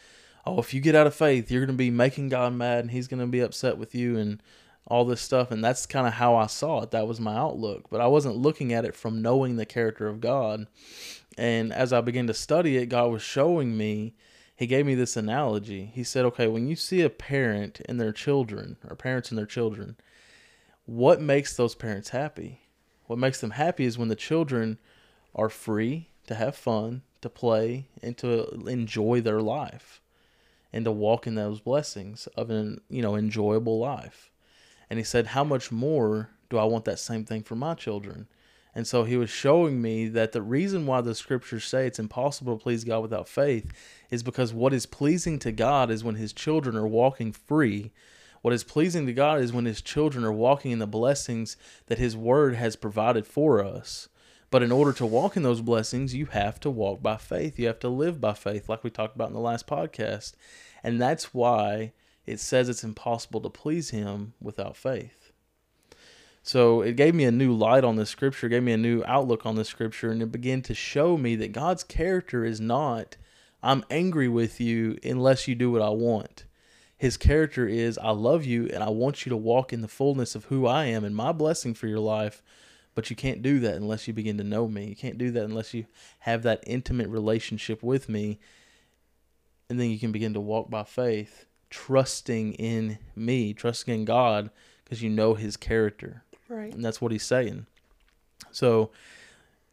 oh, 0.45 0.59
if 0.59 0.73
you 0.73 0.81
get 0.81 0.95
out 0.95 1.07
of 1.07 1.15
faith, 1.15 1.51
you're 1.51 1.65
going 1.65 1.75
to 1.75 1.77
be 1.77 1.91
making 1.91 2.29
God 2.29 2.53
mad 2.53 2.79
and 2.79 2.91
he's 2.91 3.07
going 3.07 3.19
to 3.19 3.27
be 3.27 3.39
upset 3.39 3.77
with 3.77 3.93
you 3.93 4.17
and 4.17 4.41
all 4.87 5.05
this 5.05 5.21
stuff. 5.21 5.51
And 5.51 5.63
that's 5.63 5.85
kind 5.85 6.07
of 6.07 6.13
how 6.13 6.35
I 6.35 6.47
saw 6.47 6.81
it. 6.81 6.91
That 6.91 7.07
was 7.07 7.19
my 7.19 7.35
outlook. 7.35 7.89
But 7.89 8.01
I 8.01 8.07
wasn't 8.07 8.37
looking 8.37 8.73
at 8.73 8.85
it 8.85 8.95
from 8.95 9.21
knowing 9.21 9.55
the 9.55 9.65
character 9.65 10.07
of 10.07 10.21
God. 10.21 10.67
And 11.37 11.73
as 11.73 11.93
I 11.93 12.01
began 12.01 12.27
to 12.27 12.33
study 12.33 12.77
it, 12.77 12.87
God 12.87 13.11
was 13.11 13.21
showing 13.21 13.77
me, 13.77 14.13
He 14.55 14.67
gave 14.67 14.85
me 14.85 14.95
this 14.95 15.17
analogy. 15.17 15.91
He 15.93 16.03
said, 16.03 16.25
okay, 16.25 16.47
when 16.47 16.67
you 16.67 16.75
see 16.75 17.01
a 17.01 17.09
parent 17.09 17.81
and 17.85 17.99
their 17.99 18.11
children, 18.11 18.77
or 18.87 18.95
parents 18.95 19.29
and 19.29 19.37
their 19.37 19.45
children, 19.45 19.97
what 20.85 21.21
makes 21.21 21.55
those 21.55 21.75
parents 21.75 22.09
happy? 22.09 22.61
What 23.07 23.19
makes 23.19 23.41
them 23.41 23.51
happy 23.51 23.85
is 23.85 23.97
when 23.97 24.09
the 24.09 24.15
children 24.15 24.79
are 25.35 25.49
free 25.49 26.09
to 26.27 26.35
have 26.35 26.55
fun, 26.55 27.01
to 27.21 27.29
play, 27.29 27.87
and 28.01 28.17
to 28.17 28.65
enjoy 28.67 29.21
their 29.21 29.41
life 29.41 30.01
and 30.73 30.85
to 30.85 30.91
walk 30.91 31.27
in 31.27 31.35
those 31.35 31.59
blessings 31.59 32.27
of 32.35 32.49
an 32.49 32.81
you 32.89 33.01
know 33.01 33.15
enjoyable 33.15 33.79
life. 33.79 34.31
And 34.93 34.99
he 34.99 35.03
said, 35.03 35.25
How 35.25 35.43
much 35.43 35.71
more 35.71 36.29
do 36.51 36.59
I 36.59 36.65
want 36.65 36.85
that 36.85 36.99
same 36.99 37.25
thing 37.25 37.41
for 37.41 37.55
my 37.55 37.73
children? 37.73 38.27
And 38.75 38.85
so 38.85 39.05
he 39.05 39.17
was 39.17 39.31
showing 39.31 39.81
me 39.81 40.07
that 40.09 40.33
the 40.33 40.41
reason 40.43 40.85
why 40.85 41.01
the 41.01 41.15
scriptures 41.15 41.65
say 41.65 41.87
it's 41.87 41.97
impossible 41.97 42.55
to 42.55 42.61
please 42.61 42.83
God 42.83 42.99
without 42.99 43.27
faith 43.27 43.71
is 44.11 44.21
because 44.21 44.53
what 44.53 44.71
is 44.71 44.85
pleasing 44.85 45.39
to 45.39 45.51
God 45.51 45.89
is 45.89 46.03
when 46.03 46.13
his 46.13 46.31
children 46.31 46.75
are 46.75 46.85
walking 46.85 47.31
free. 47.31 47.91
What 48.43 48.53
is 48.53 48.63
pleasing 48.63 49.07
to 49.07 49.13
God 49.13 49.41
is 49.41 49.51
when 49.51 49.65
his 49.65 49.81
children 49.81 50.23
are 50.23 50.31
walking 50.31 50.69
in 50.69 50.77
the 50.77 50.85
blessings 50.85 51.57
that 51.87 51.97
his 51.97 52.15
word 52.15 52.53
has 52.53 52.75
provided 52.75 53.25
for 53.25 53.65
us. 53.65 54.09
But 54.51 54.61
in 54.61 54.71
order 54.71 54.93
to 54.93 55.07
walk 55.07 55.35
in 55.35 55.41
those 55.41 55.61
blessings, 55.61 56.13
you 56.13 56.27
have 56.27 56.59
to 56.59 56.69
walk 56.69 57.01
by 57.01 57.17
faith. 57.17 57.57
You 57.57 57.65
have 57.65 57.79
to 57.79 57.89
live 57.89 58.21
by 58.21 58.33
faith, 58.33 58.69
like 58.69 58.83
we 58.83 58.91
talked 58.91 59.15
about 59.15 59.29
in 59.29 59.33
the 59.33 59.39
last 59.39 59.65
podcast. 59.65 60.33
And 60.83 61.01
that's 61.01 61.33
why 61.33 61.93
it 62.25 62.39
says 62.39 62.69
it's 62.69 62.83
impossible 62.83 63.41
to 63.41 63.49
please 63.49 63.89
him 63.89 64.33
without 64.41 64.77
faith. 64.77 65.31
So 66.41 66.81
it 66.81 66.95
gave 66.95 67.15
me 67.15 67.23
a 67.23 67.31
new 67.31 67.53
light 67.53 67.83
on 67.83 67.95
this 67.95 68.09
scripture, 68.09 68.49
gave 68.49 68.63
me 68.63 68.73
a 68.73 68.77
new 68.77 69.01
outlook 69.05 69.45
on 69.45 69.55
this 69.55 69.69
scripture, 69.69 70.11
and 70.11 70.21
it 70.21 70.31
began 70.31 70.61
to 70.63 70.73
show 70.73 71.17
me 71.17 71.35
that 71.37 71.53
God's 71.53 71.83
character 71.83 72.43
is 72.43 72.59
not, 72.59 73.15
I'm 73.61 73.85
angry 73.89 74.27
with 74.27 74.59
you 74.59 74.97
unless 75.03 75.47
you 75.47 75.55
do 75.55 75.71
what 75.71 75.81
I 75.81 75.89
want. 75.89 76.43
His 76.97 77.17
character 77.17 77.67
is, 77.67 77.97
I 77.97 78.11
love 78.11 78.45
you 78.45 78.67
and 78.73 78.83
I 78.83 78.89
want 78.89 79.25
you 79.25 79.29
to 79.29 79.37
walk 79.37 79.73
in 79.73 79.81
the 79.81 79.87
fullness 79.87 80.35
of 80.35 80.45
who 80.45 80.67
I 80.67 80.85
am 80.85 81.03
and 81.03 81.15
my 81.15 81.31
blessing 81.31 81.73
for 81.73 81.87
your 81.87 81.99
life. 81.99 82.41
But 82.95 83.09
you 83.09 83.15
can't 83.15 83.41
do 83.41 83.59
that 83.59 83.75
unless 83.75 84.07
you 84.07 84.13
begin 84.13 84.37
to 84.37 84.43
know 84.43 84.67
me. 84.67 84.85
You 84.85 84.95
can't 84.95 85.17
do 85.17 85.31
that 85.31 85.43
unless 85.43 85.73
you 85.73 85.85
have 86.19 86.43
that 86.43 86.63
intimate 86.67 87.09
relationship 87.09 87.81
with 87.81 88.07
me. 88.07 88.39
And 89.69 89.79
then 89.79 89.89
you 89.89 89.97
can 89.97 90.11
begin 90.11 90.33
to 90.35 90.39
walk 90.39 90.69
by 90.69 90.83
faith, 90.83 91.45
trusting 91.73 92.53
in 92.53 92.99
me, 93.15 93.51
trusting 93.51 93.91
in 93.91 94.05
God, 94.05 94.51
because 94.83 95.01
you 95.01 95.09
know 95.09 95.33
his 95.33 95.57
character. 95.57 96.23
Right. 96.47 96.71
And 96.71 96.85
that's 96.85 97.01
what 97.01 97.11
he's 97.11 97.25
saying. 97.25 97.65
So 98.51 98.91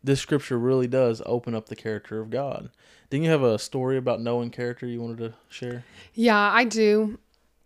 this 0.03 0.19
scripture 0.19 0.59
really 0.59 0.87
does 0.87 1.21
open 1.27 1.55
up 1.55 1.69
the 1.69 1.77
character 1.77 2.19
of 2.19 2.31
God. 2.31 2.71
Didn't 3.11 3.25
you 3.25 3.31
have 3.31 3.43
a 3.43 3.59
story 3.59 3.99
about 3.99 4.23
knowing 4.23 4.49
character 4.49 4.87
you 4.87 5.03
wanted 5.03 5.19
to 5.19 5.35
share? 5.51 5.85
Yeah, 6.15 6.39
I 6.39 6.65
do. 6.65 7.19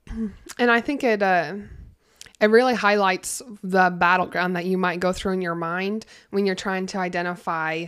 And 0.58 0.70
I 0.70 0.80
think 0.80 1.02
it 1.02 1.22
uh 1.22 1.54
it 2.40 2.46
really 2.46 2.74
highlights 2.74 3.40
the 3.62 3.90
battleground 3.90 4.54
that 4.54 4.66
you 4.66 4.76
might 4.78 5.00
go 5.00 5.12
through 5.12 5.32
in 5.32 5.42
your 5.42 5.54
mind 5.54 6.06
when 6.30 6.44
you're 6.44 6.54
trying 6.54 6.86
to 6.86 6.98
identify 6.98 7.86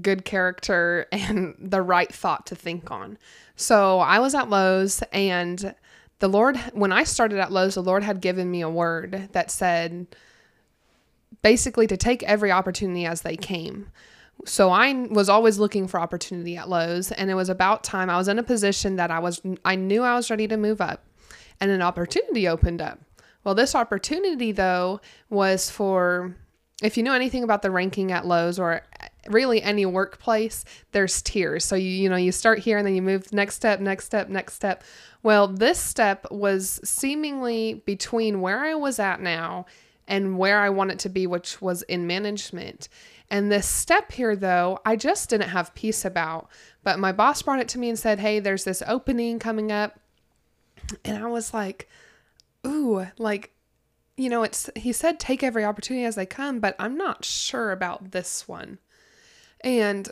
good 0.00 0.24
character 0.24 1.06
and 1.12 1.54
the 1.58 1.82
right 1.82 2.12
thought 2.12 2.46
to 2.46 2.54
think 2.54 2.90
on. 2.90 3.18
So, 3.56 3.98
I 4.00 4.18
was 4.18 4.34
at 4.34 4.50
Lowe's 4.50 5.02
and 5.12 5.74
the 6.20 6.28
Lord 6.28 6.56
when 6.72 6.92
I 6.92 7.04
started 7.04 7.38
at 7.38 7.50
Lowe's, 7.50 7.74
the 7.74 7.82
Lord 7.82 8.02
had 8.02 8.20
given 8.20 8.50
me 8.50 8.60
a 8.60 8.70
word 8.70 9.28
that 9.32 9.50
said 9.50 10.06
basically 11.42 11.86
to 11.86 11.96
take 11.96 12.22
every 12.22 12.52
opportunity 12.52 13.06
as 13.06 13.22
they 13.22 13.36
came. 13.36 13.90
So 14.44 14.70
I 14.70 14.92
was 15.10 15.28
always 15.28 15.58
looking 15.58 15.86
for 15.86 16.00
opportunity 16.00 16.56
at 16.56 16.68
Lowe's 16.68 17.10
and 17.12 17.30
it 17.30 17.34
was 17.34 17.48
about 17.48 17.84
time 17.84 18.08
I 18.08 18.16
was 18.16 18.28
in 18.28 18.38
a 18.38 18.42
position 18.42 18.96
that 18.96 19.10
I 19.10 19.18
was 19.18 19.40
I 19.64 19.76
knew 19.76 20.02
I 20.02 20.14
was 20.14 20.30
ready 20.30 20.46
to 20.48 20.56
move 20.56 20.80
up 20.80 21.04
and 21.60 21.70
an 21.70 21.82
opportunity 21.82 22.48
opened 22.48 22.80
up. 22.80 23.00
Well, 23.44 23.54
this 23.54 23.74
opportunity 23.74 24.52
though 24.52 25.00
was 25.28 25.70
for 25.70 26.36
if 26.82 26.96
you 26.96 27.02
know 27.02 27.12
anything 27.12 27.44
about 27.44 27.62
the 27.62 27.70
ranking 27.70 28.12
at 28.12 28.26
Lowe's 28.26 28.58
or 28.58 28.82
really 29.28 29.62
any 29.62 29.86
workplace, 29.86 30.64
there's 30.92 31.22
tiers. 31.22 31.64
So 31.64 31.76
you 31.76 31.90
you 31.90 32.08
know, 32.08 32.16
you 32.16 32.32
start 32.32 32.58
here 32.60 32.78
and 32.78 32.86
then 32.86 32.94
you 32.94 33.02
move 33.02 33.32
next 33.32 33.56
step, 33.56 33.80
next 33.80 34.06
step, 34.06 34.28
next 34.28 34.54
step. 34.54 34.84
Well, 35.22 35.48
this 35.48 35.78
step 35.78 36.26
was 36.30 36.80
seemingly 36.84 37.82
between 37.84 38.40
where 38.40 38.60
I 38.60 38.74
was 38.74 38.98
at 38.98 39.20
now 39.20 39.66
and 40.08 40.38
where 40.38 40.60
I 40.60 40.70
wanted 40.70 40.98
to 41.00 41.08
be, 41.08 41.26
which 41.26 41.60
was 41.60 41.82
in 41.82 42.06
management. 42.06 42.88
And 43.30 43.50
this 43.50 43.66
step 43.66 44.10
here, 44.10 44.34
though, 44.34 44.80
I 44.84 44.96
just 44.96 45.30
didn't 45.30 45.50
have 45.50 45.74
peace 45.74 46.04
about. 46.04 46.48
But 46.82 46.98
my 46.98 47.12
boss 47.12 47.42
brought 47.42 47.60
it 47.60 47.68
to 47.68 47.78
me 47.78 47.88
and 47.88 47.98
said, 47.98 48.18
Hey, 48.18 48.40
there's 48.40 48.64
this 48.64 48.82
opening 48.86 49.38
coming 49.38 49.70
up. 49.70 50.00
And 51.04 51.22
I 51.22 51.28
was 51.28 51.54
like, 51.54 51.88
Ooh, 52.66 53.06
like, 53.18 53.52
you 54.16 54.28
know, 54.28 54.42
it's, 54.42 54.68
he 54.76 54.92
said, 54.92 55.18
take 55.18 55.42
every 55.42 55.64
opportunity 55.64 56.04
as 56.04 56.14
they 56.14 56.26
come, 56.26 56.60
but 56.60 56.76
I'm 56.78 56.96
not 56.96 57.24
sure 57.24 57.72
about 57.72 58.10
this 58.10 58.46
one. 58.46 58.78
And 59.62 60.10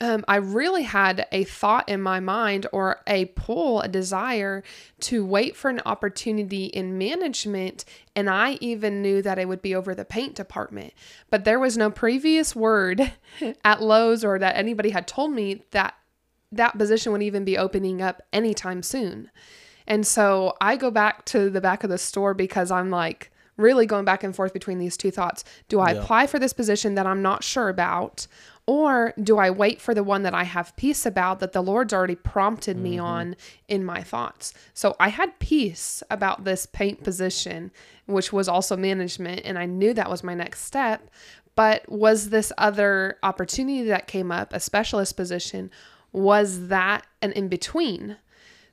um, 0.00 0.24
I 0.26 0.36
really 0.36 0.84
had 0.84 1.26
a 1.30 1.44
thought 1.44 1.88
in 1.88 2.00
my 2.00 2.20
mind 2.20 2.66
or 2.72 3.02
a 3.06 3.26
pull, 3.26 3.82
a 3.82 3.88
desire 3.88 4.62
to 5.00 5.24
wait 5.24 5.56
for 5.56 5.68
an 5.68 5.82
opportunity 5.84 6.66
in 6.66 6.96
management. 6.96 7.84
And 8.16 8.30
I 8.30 8.52
even 8.60 9.02
knew 9.02 9.20
that 9.20 9.38
it 9.38 9.46
would 9.46 9.60
be 9.60 9.74
over 9.74 9.94
the 9.94 10.04
paint 10.04 10.34
department. 10.34 10.94
But 11.28 11.44
there 11.44 11.58
was 11.58 11.76
no 11.76 11.90
previous 11.90 12.56
word 12.56 13.12
at 13.64 13.82
Lowe's 13.82 14.24
or 14.24 14.38
that 14.38 14.56
anybody 14.56 14.90
had 14.90 15.06
told 15.06 15.32
me 15.32 15.64
that 15.72 15.94
that 16.52 16.78
position 16.78 17.12
would 17.12 17.22
even 17.22 17.44
be 17.44 17.58
opening 17.58 18.00
up 18.00 18.22
anytime 18.32 18.82
soon. 18.82 19.30
And 19.86 20.06
so 20.06 20.56
I 20.60 20.76
go 20.76 20.90
back 20.90 21.24
to 21.26 21.50
the 21.50 21.60
back 21.60 21.84
of 21.84 21.90
the 21.90 21.98
store 21.98 22.32
because 22.32 22.70
I'm 22.70 22.90
like, 22.90 23.29
really 23.60 23.86
going 23.86 24.04
back 24.04 24.24
and 24.24 24.34
forth 24.34 24.52
between 24.52 24.78
these 24.78 24.96
two 24.96 25.10
thoughts. 25.10 25.44
Do 25.68 25.80
I 25.80 25.92
Yeah. 25.92 26.00
apply 26.00 26.26
for 26.26 26.38
this 26.38 26.52
position 26.52 26.94
that 26.94 27.06
I'm 27.06 27.22
not 27.22 27.44
sure 27.44 27.68
about? 27.68 28.26
Or 28.66 29.14
do 29.20 29.38
I 29.38 29.50
wait 29.50 29.80
for 29.80 29.94
the 29.94 30.04
one 30.04 30.22
that 30.22 30.34
I 30.34 30.44
have 30.44 30.76
peace 30.76 31.04
about 31.04 31.40
that 31.40 31.52
the 31.52 31.62
Lord's 31.62 31.92
already 31.92 32.14
prompted 32.14 32.76
me 32.76 32.96
mm-hmm. 32.96 33.04
on 33.04 33.36
in 33.68 33.84
my 33.84 34.02
thoughts? 34.02 34.54
So 34.74 34.94
I 35.00 35.08
had 35.08 35.38
peace 35.40 36.02
about 36.10 36.44
this 36.44 36.66
paint 36.66 37.02
position, 37.02 37.72
which 38.06 38.32
was 38.32 38.48
also 38.48 38.76
management, 38.76 39.42
and 39.44 39.58
I 39.58 39.66
knew 39.66 39.92
that 39.94 40.10
was 40.10 40.22
my 40.22 40.34
next 40.34 40.64
step. 40.64 41.08
But 41.56 41.90
was 41.90 42.30
this 42.30 42.52
other 42.58 43.18
opportunity 43.22 43.82
that 43.84 44.06
came 44.06 44.30
up, 44.30 44.52
a 44.52 44.60
specialist 44.60 45.16
position, 45.16 45.70
was 46.12 46.68
that 46.68 47.06
an 47.22 47.32
in 47.32 47.48
between? 47.48 48.18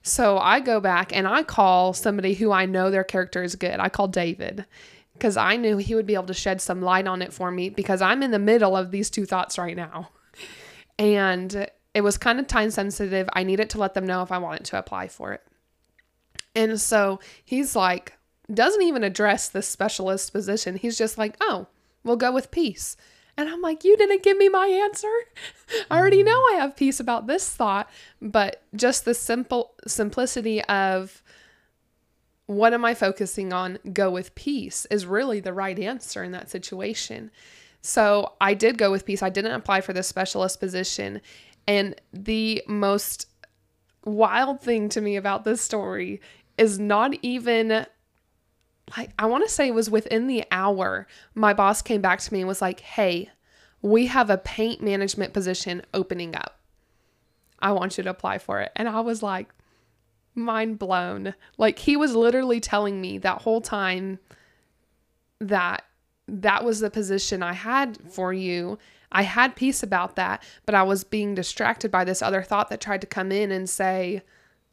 So 0.08 0.38
I 0.38 0.62
go 0.62 0.80
back 0.80 1.14
and 1.14 1.28
I 1.28 1.44
call 1.44 1.94
somebody 1.94 2.34
who 2.34 2.52
I 2.52 2.66
know 2.66 2.90
their 2.90 3.04
character 3.04 3.44
is 3.44 3.56
good. 3.56 3.80
I 3.80 3.90
call 3.90 4.08
David 4.08 4.66
because 5.14 5.36
I 5.36 5.58
knew 5.58 5.78
he 5.78 5.96
would 5.96 6.06
be 6.06 6.14
able 6.14 6.28
to 6.28 6.34
shed 6.34 6.62
some 6.62 6.82
light 6.82 7.08
on 7.08 7.22
it 7.22 7.34
for 7.34 7.52
me 7.52 7.70
because 7.70 8.02
I'm 8.02 8.24
in 8.24 8.32
the 8.32 8.40
middle 8.40 8.78
of 8.78 8.92
these 8.92 9.10
two 9.10 9.26
thoughts 9.26 9.58
right 9.58 9.76
now. 9.76 10.10
And 11.00 11.70
it 11.94 12.02
was 12.02 12.18
kind 12.18 12.40
of 12.40 12.48
time 12.48 12.72
sensitive. 12.72 13.30
I 13.32 13.44
needed 13.44 13.70
to 13.70 13.78
let 13.78 13.94
them 13.94 14.08
know 14.08 14.24
if 14.24 14.32
I 14.32 14.40
wanted 14.40 14.66
to 14.66 14.80
apply 14.80 15.10
for 15.10 15.32
it. 15.32 15.44
And 16.56 16.82
so 16.82 17.20
he's 17.46 17.76
like, 17.76 18.18
doesn't 18.52 18.82
even 18.82 19.04
address 19.04 19.48
this 19.48 19.68
specialist 19.68 20.34
position. 20.34 20.76
He's 20.76 20.98
just 20.98 21.20
like, 21.20 21.38
oh, 21.40 21.68
we'll 22.04 22.16
go 22.16 22.32
with 22.32 22.50
peace. 22.50 22.98
And 23.38 23.48
I'm 23.48 23.62
like, 23.62 23.84
you 23.84 23.96
didn't 23.96 24.24
give 24.24 24.38
me 24.38 24.50
my 24.50 24.68
answer. 24.68 25.12
I 25.92 25.98
already 25.98 26.24
know 26.24 26.38
I 26.54 26.56
have 26.60 26.76
peace 26.76 27.00
about 27.00 27.28
this 27.28 27.48
thought, 27.50 27.88
but 28.20 28.64
just 28.76 29.06
the 29.06 29.14
simple 29.14 29.76
simplicity 29.86 30.64
of 30.64 31.22
what 32.48 32.74
am 32.74 32.84
I 32.84 32.96
focusing 32.96 33.54
on? 33.54 33.78
Go 33.94 34.10
with 34.10 34.34
peace 34.34 34.88
is 34.90 35.06
really 35.06 35.40
the 35.40 35.54
right 35.54 35.78
answer 35.78 36.24
in 36.24 36.32
that 36.32 36.50
situation. 36.50 37.30
So 37.82 38.34
I 38.42 38.54
did 38.54 38.78
go 38.78 38.90
with 38.90 39.06
peace. 39.06 39.22
I 39.22 39.30
didn't 39.30 39.52
apply 39.52 39.82
for 39.82 39.94
this 39.94 40.08
specialist 40.08 40.60
position. 40.60 41.22
And 41.68 42.00
the 42.12 42.64
most 42.68 43.28
wild 44.04 44.62
thing 44.62 44.90
to 44.90 45.02
me 45.02 45.16
about 45.16 45.44
this 45.44 45.62
story 45.62 46.22
is 46.58 46.80
not 46.80 47.14
even 47.22 47.86
like 48.96 49.12
I 49.20 49.26
want 49.26 49.44
to 49.44 49.50
say 49.50 49.68
it 49.68 49.74
was 49.74 49.90
within 49.90 50.28
the 50.28 50.46
hour 50.52 51.08
my 51.36 51.54
boss 51.54 51.82
came 51.82 52.02
back 52.02 52.20
to 52.20 52.34
me 52.34 52.40
and 52.40 52.48
was 52.48 52.62
like, 52.62 52.80
"Hey, 52.80 53.30
we 53.82 54.08
have 54.08 54.30
a 54.30 54.38
paint 54.38 54.82
management 54.82 55.34
position 55.34 55.82
opening 55.94 56.36
up. 56.36 56.60
I 57.60 57.72
want 57.72 57.98
you 57.98 58.04
to 58.04 58.10
apply 58.10 58.38
for 58.38 58.62
it." 58.62 58.72
And 58.76 58.88
I 58.88 59.02
was 59.02 59.22
like 59.24 59.50
mind 60.36 60.80
blown. 60.80 61.34
Like 61.58 61.80
he 61.80 61.98
was 61.98 62.16
literally 62.16 62.60
telling 62.60 63.02
me 63.02 63.18
that 63.18 63.42
whole 63.42 63.62
time 63.62 64.20
that 65.40 65.84
that 66.28 66.64
was 66.64 66.80
the 66.80 66.90
position 66.90 67.42
I 67.44 67.54
had 67.54 67.98
for 68.10 68.34
you. 68.34 68.78
I 69.12 69.24
had 69.24 69.56
peace 69.56 69.84
about 69.84 70.16
that, 70.18 70.44
but 70.66 70.76
I 70.76 70.84
was 70.84 71.04
being 71.04 71.34
distracted 71.34 71.90
by 71.92 72.04
this 72.04 72.22
other 72.22 72.44
thought 72.44 72.70
that 72.70 72.82
tried 72.82 73.02
to 73.02 73.08
come 73.08 73.32
in 73.32 73.52
and 73.52 73.70
say, 73.70 74.22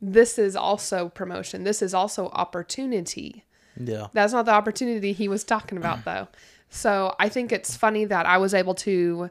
this 0.01 0.39
is 0.39 0.57
also 0.57 1.09
promotion. 1.09 1.65
This 1.65 1.81
is 1.81 1.95
also 1.95 2.29
opportunity. 2.31 3.45
Yeah. 3.79 4.09
That's 4.13 4.33
not 4.33 4.47
the 4.47 4.53
opportunity 4.53 5.13
he 5.13 5.29
was 5.29 5.45
talking 5.45 5.79
about, 5.79 6.05
though. 6.05 6.29
So 6.71 7.15
I 7.19 7.29
think 7.29 7.53
it's 7.53 7.77
funny 7.77 8.05
that 8.07 8.27
I 8.27 8.39
was 8.39 8.55
able 8.55 8.75
to, 8.77 9.31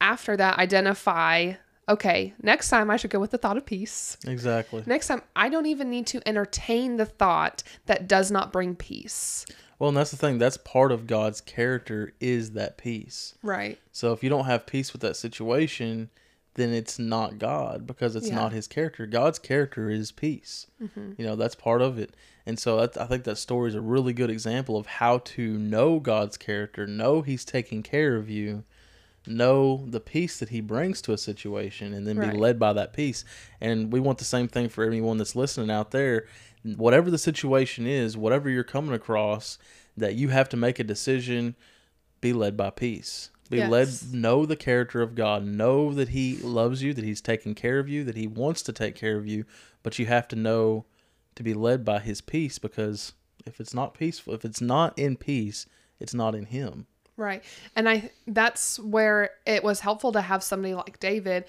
after 0.00 0.36
that, 0.36 0.58
identify 0.58 1.54
okay, 1.88 2.32
next 2.42 2.70
time 2.70 2.90
I 2.90 2.96
should 2.96 3.10
go 3.10 3.20
with 3.20 3.30
the 3.30 3.38
thought 3.38 3.56
of 3.56 3.66
peace. 3.66 4.16
Exactly. 4.26 4.82
Next 4.86 5.08
time, 5.08 5.22
I 5.36 5.48
don't 5.48 5.66
even 5.66 5.90
need 5.90 6.06
to 6.08 6.26
entertain 6.26 6.96
the 6.96 7.06
thought 7.06 7.62
that 7.86 8.08
does 8.08 8.30
not 8.30 8.52
bring 8.52 8.74
peace. 8.74 9.44
Well, 9.78 9.88
and 9.88 9.96
that's 9.96 10.10
the 10.10 10.16
thing. 10.16 10.38
That's 10.38 10.56
part 10.56 10.92
of 10.92 11.06
God's 11.06 11.40
character 11.40 12.14
is 12.20 12.52
that 12.52 12.78
peace. 12.78 13.34
Right. 13.42 13.78
So 13.92 14.12
if 14.12 14.22
you 14.22 14.30
don't 14.30 14.46
have 14.46 14.66
peace 14.66 14.92
with 14.92 15.02
that 15.02 15.16
situation, 15.16 16.10
then 16.54 16.72
it's 16.72 16.98
not 16.98 17.38
God 17.38 17.86
because 17.86 18.14
it's 18.16 18.28
Yeah. 18.28 18.36
not 18.36 18.52
His 18.52 18.66
character. 18.66 19.06
God's 19.06 19.38
character 19.38 19.90
is 19.90 20.12
peace. 20.12 20.66
Mm-hmm. 20.82 21.12
You 21.18 21.26
know 21.26 21.36
that's 21.36 21.54
part 21.54 21.82
of 21.82 21.98
it. 21.98 22.14
And 22.46 22.58
so 22.58 22.78
I 22.80 22.86
think 23.06 23.24
that 23.24 23.36
story 23.38 23.70
is 23.70 23.74
a 23.74 23.80
really 23.80 24.12
good 24.12 24.30
example 24.30 24.76
of 24.76 24.86
how 24.86 25.18
to 25.18 25.56
know 25.58 25.98
God's 25.98 26.36
character, 26.36 26.86
know 26.86 27.22
He's 27.22 27.44
taking 27.44 27.82
care 27.82 28.16
of 28.16 28.28
you, 28.28 28.64
know 29.26 29.84
the 29.88 30.00
peace 30.00 30.38
that 30.38 30.50
He 30.50 30.60
brings 30.60 31.00
to 31.02 31.12
a 31.12 31.18
situation, 31.18 31.94
and 31.94 32.06
then 32.06 32.18
Right. 32.18 32.32
be 32.32 32.38
led 32.38 32.58
by 32.58 32.72
that 32.74 32.92
peace. 32.92 33.24
And 33.60 33.90
we 33.92 33.98
want 34.00 34.18
the 34.18 34.24
same 34.24 34.48
thing 34.48 34.68
for 34.68 34.84
anyone 34.84 35.16
that's 35.16 35.34
listening 35.36 35.70
out 35.70 35.90
there. 35.90 36.26
Whatever 36.62 37.10
the 37.10 37.18
situation 37.18 37.86
is, 37.86 38.16
whatever 38.16 38.48
you're 38.50 38.62
coming 38.64 38.94
across, 38.94 39.58
that 39.96 40.14
you 40.14 40.28
have 40.28 40.48
to 40.50 40.56
make 40.56 40.78
a 40.78 40.84
decision, 40.84 41.54
be 42.20 42.32
led 42.32 42.56
by 42.56 42.70
peace. 42.70 43.30
Be 43.54 43.60
Yes. 43.60 43.70
led, 43.70 44.14
know 44.14 44.44
the 44.44 44.56
character 44.56 45.00
of 45.00 45.14
God. 45.14 45.44
Know 45.44 45.92
that 45.94 46.08
He 46.08 46.36
loves 46.38 46.82
you, 46.82 46.92
that 46.94 47.04
He's 47.04 47.20
taking 47.20 47.54
care 47.54 47.78
of 47.78 47.88
you, 47.88 48.02
that 48.04 48.16
He 48.16 48.26
wants 48.26 48.62
to 48.62 48.72
take 48.72 48.94
care 48.96 49.16
of 49.16 49.26
you. 49.26 49.44
But 49.82 49.98
you 49.98 50.06
have 50.06 50.26
to 50.28 50.36
know 50.36 50.86
to 51.36 51.42
be 51.42 51.54
led 51.54 51.84
by 51.84 52.00
His 52.00 52.20
peace 52.20 52.58
because 52.58 53.12
if 53.46 53.60
it's 53.60 53.72
not 53.72 53.94
peaceful, 53.94 54.34
if 54.34 54.44
it's 54.44 54.60
not 54.60 54.98
in 54.98 55.16
peace, 55.16 55.66
it's 56.00 56.14
not 56.14 56.34
in 56.34 56.46
Him. 56.46 56.86
Right. 57.16 57.44
And 57.76 57.88
I 57.88 58.10
that's 58.26 58.78
where 58.80 59.30
it 59.46 59.62
was 59.62 59.80
helpful 59.80 60.10
to 60.12 60.20
have 60.20 60.42
somebody 60.42 60.74
like 60.74 60.98
David 60.98 61.44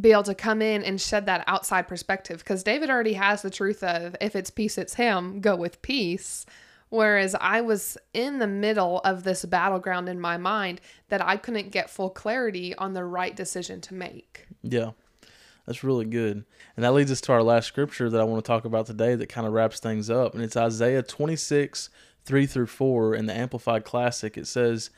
be 0.00 0.12
able 0.12 0.22
to 0.22 0.34
come 0.34 0.62
in 0.62 0.84
and 0.84 1.00
shed 1.00 1.26
that 1.26 1.42
outside 1.48 1.88
perspective 1.88 2.38
because 2.38 2.62
David 2.62 2.88
already 2.90 3.14
has 3.14 3.42
the 3.42 3.50
truth 3.50 3.82
of 3.82 4.14
if 4.20 4.36
it's 4.36 4.50
peace, 4.50 4.78
it's 4.78 4.94
him, 4.94 5.40
go 5.40 5.56
with 5.56 5.82
peace. 5.82 6.46
Whereas 6.90 7.34
I 7.38 7.60
was 7.60 7.98
in 8.14 8.38
the 8.38 8.46
middle 8.46 9.00
of 9.00 9.24
this 9.24 9.44
battleground 9.44 10.08
in 10.08 10.20
my 10.20 10.36
mind 10.36 10.80
that 11.08 11.24
I 11.24 11.36
couldn't 11.36 11.70
get 11.70 11.90
full 11.90 12.10
clarity 12.10 12.74
on 12.74 12.94
the 12.94 13.04
right 13.04 13.36
decision 13.36 13.80
to 13.82 13.94
make. 13.94 14.46
Yeah, 14.62 14.92
that's 15.66 15.84
really 15.84 16.06
good. 16.06 16.44
And 16.76 16.84
that 16.84 16.94
leads 16.94 17.10
us 17.10 17.20
to 17.22 17.32
our 17.32 17.42
last 17.42 17.66
scripture 17.66 18.08
that 18.08 18.20
I 18.20 18.24
want 18.24 18.42
to 18.42 18.48
talk 18.48 18.64
about 18.64 18.86
today 18.86 19.14
that 19.14 19.28
kind 19.28 19.46
of 19.46 19.52
wraps 19.52 19.80
things 19.80 20.08
up. 20.08 20.34
And 20.34 20.42
it's 20.42 20.56
Isaiah 20.56 21.02
26, 21.02 21.90
3 22.24 22.46
through 22.46 22.66
4 22.66 23.14
in 23.14 23.26
the 23.26 23.36
Amplified 23.36 23.84
Classic. 23.84 24.38
It 24.38 24.46
says, 24.46 24.88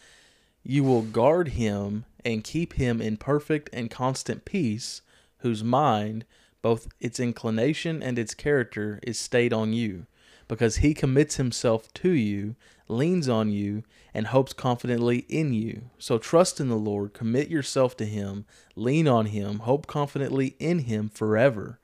You 0.62 0.84
will 0.84 1.02
guard 1.02 1.48
him 1.48 2.04
and 2.24 2.44
keep 2.44 2.74
him 2.74 3.00
in 3.00 3.16
perfect 3.16 3.68
and 3.72 3.90
constant 3.90 4.44
peace, 4.44 5.02
whose 5.38 5.64
mind, 5.64 6.24
both 6.62 6.88
its 7.00 7.18
inclination 7.18 8.02
and 8.02 8.18
its 8.18 8.34
character, 8.34 9.00
is 9.02 9.18
stayed 9.18 9.52
on 9.52 9.72
you, 9.72 10.06
because 10.50 10.78
he 10.78 10.92
commits 10.94 11.36
himself 11.36 11.94
to 11.94 12.10
you, 12.10 12.56
leans 12.88 13.28
on 13.28 13.52
you, 13.52 13.84
and 14.12 14.26
hopes 14.26 14.52
confidently 14.52 15.18
in 15.28 15.52
you. 15.52 15.82
So 15.96 16.18
trust 16.18 16.58
in 16.58 16.68
the 16.68 16.74
Lord, 16.74 17.14
commit 17.14 17.48
yourself 17.48 17.96
to 17.98 18.04
him, 18.04 18.44
lean 18.74 19.06
on 19.06 19.26
him, 19.26 19.60
hope 19.60 19.86
confidently 19.86 20.56
in 20.58 20.80
him 20.80 21.08
forever. 21.08 21.78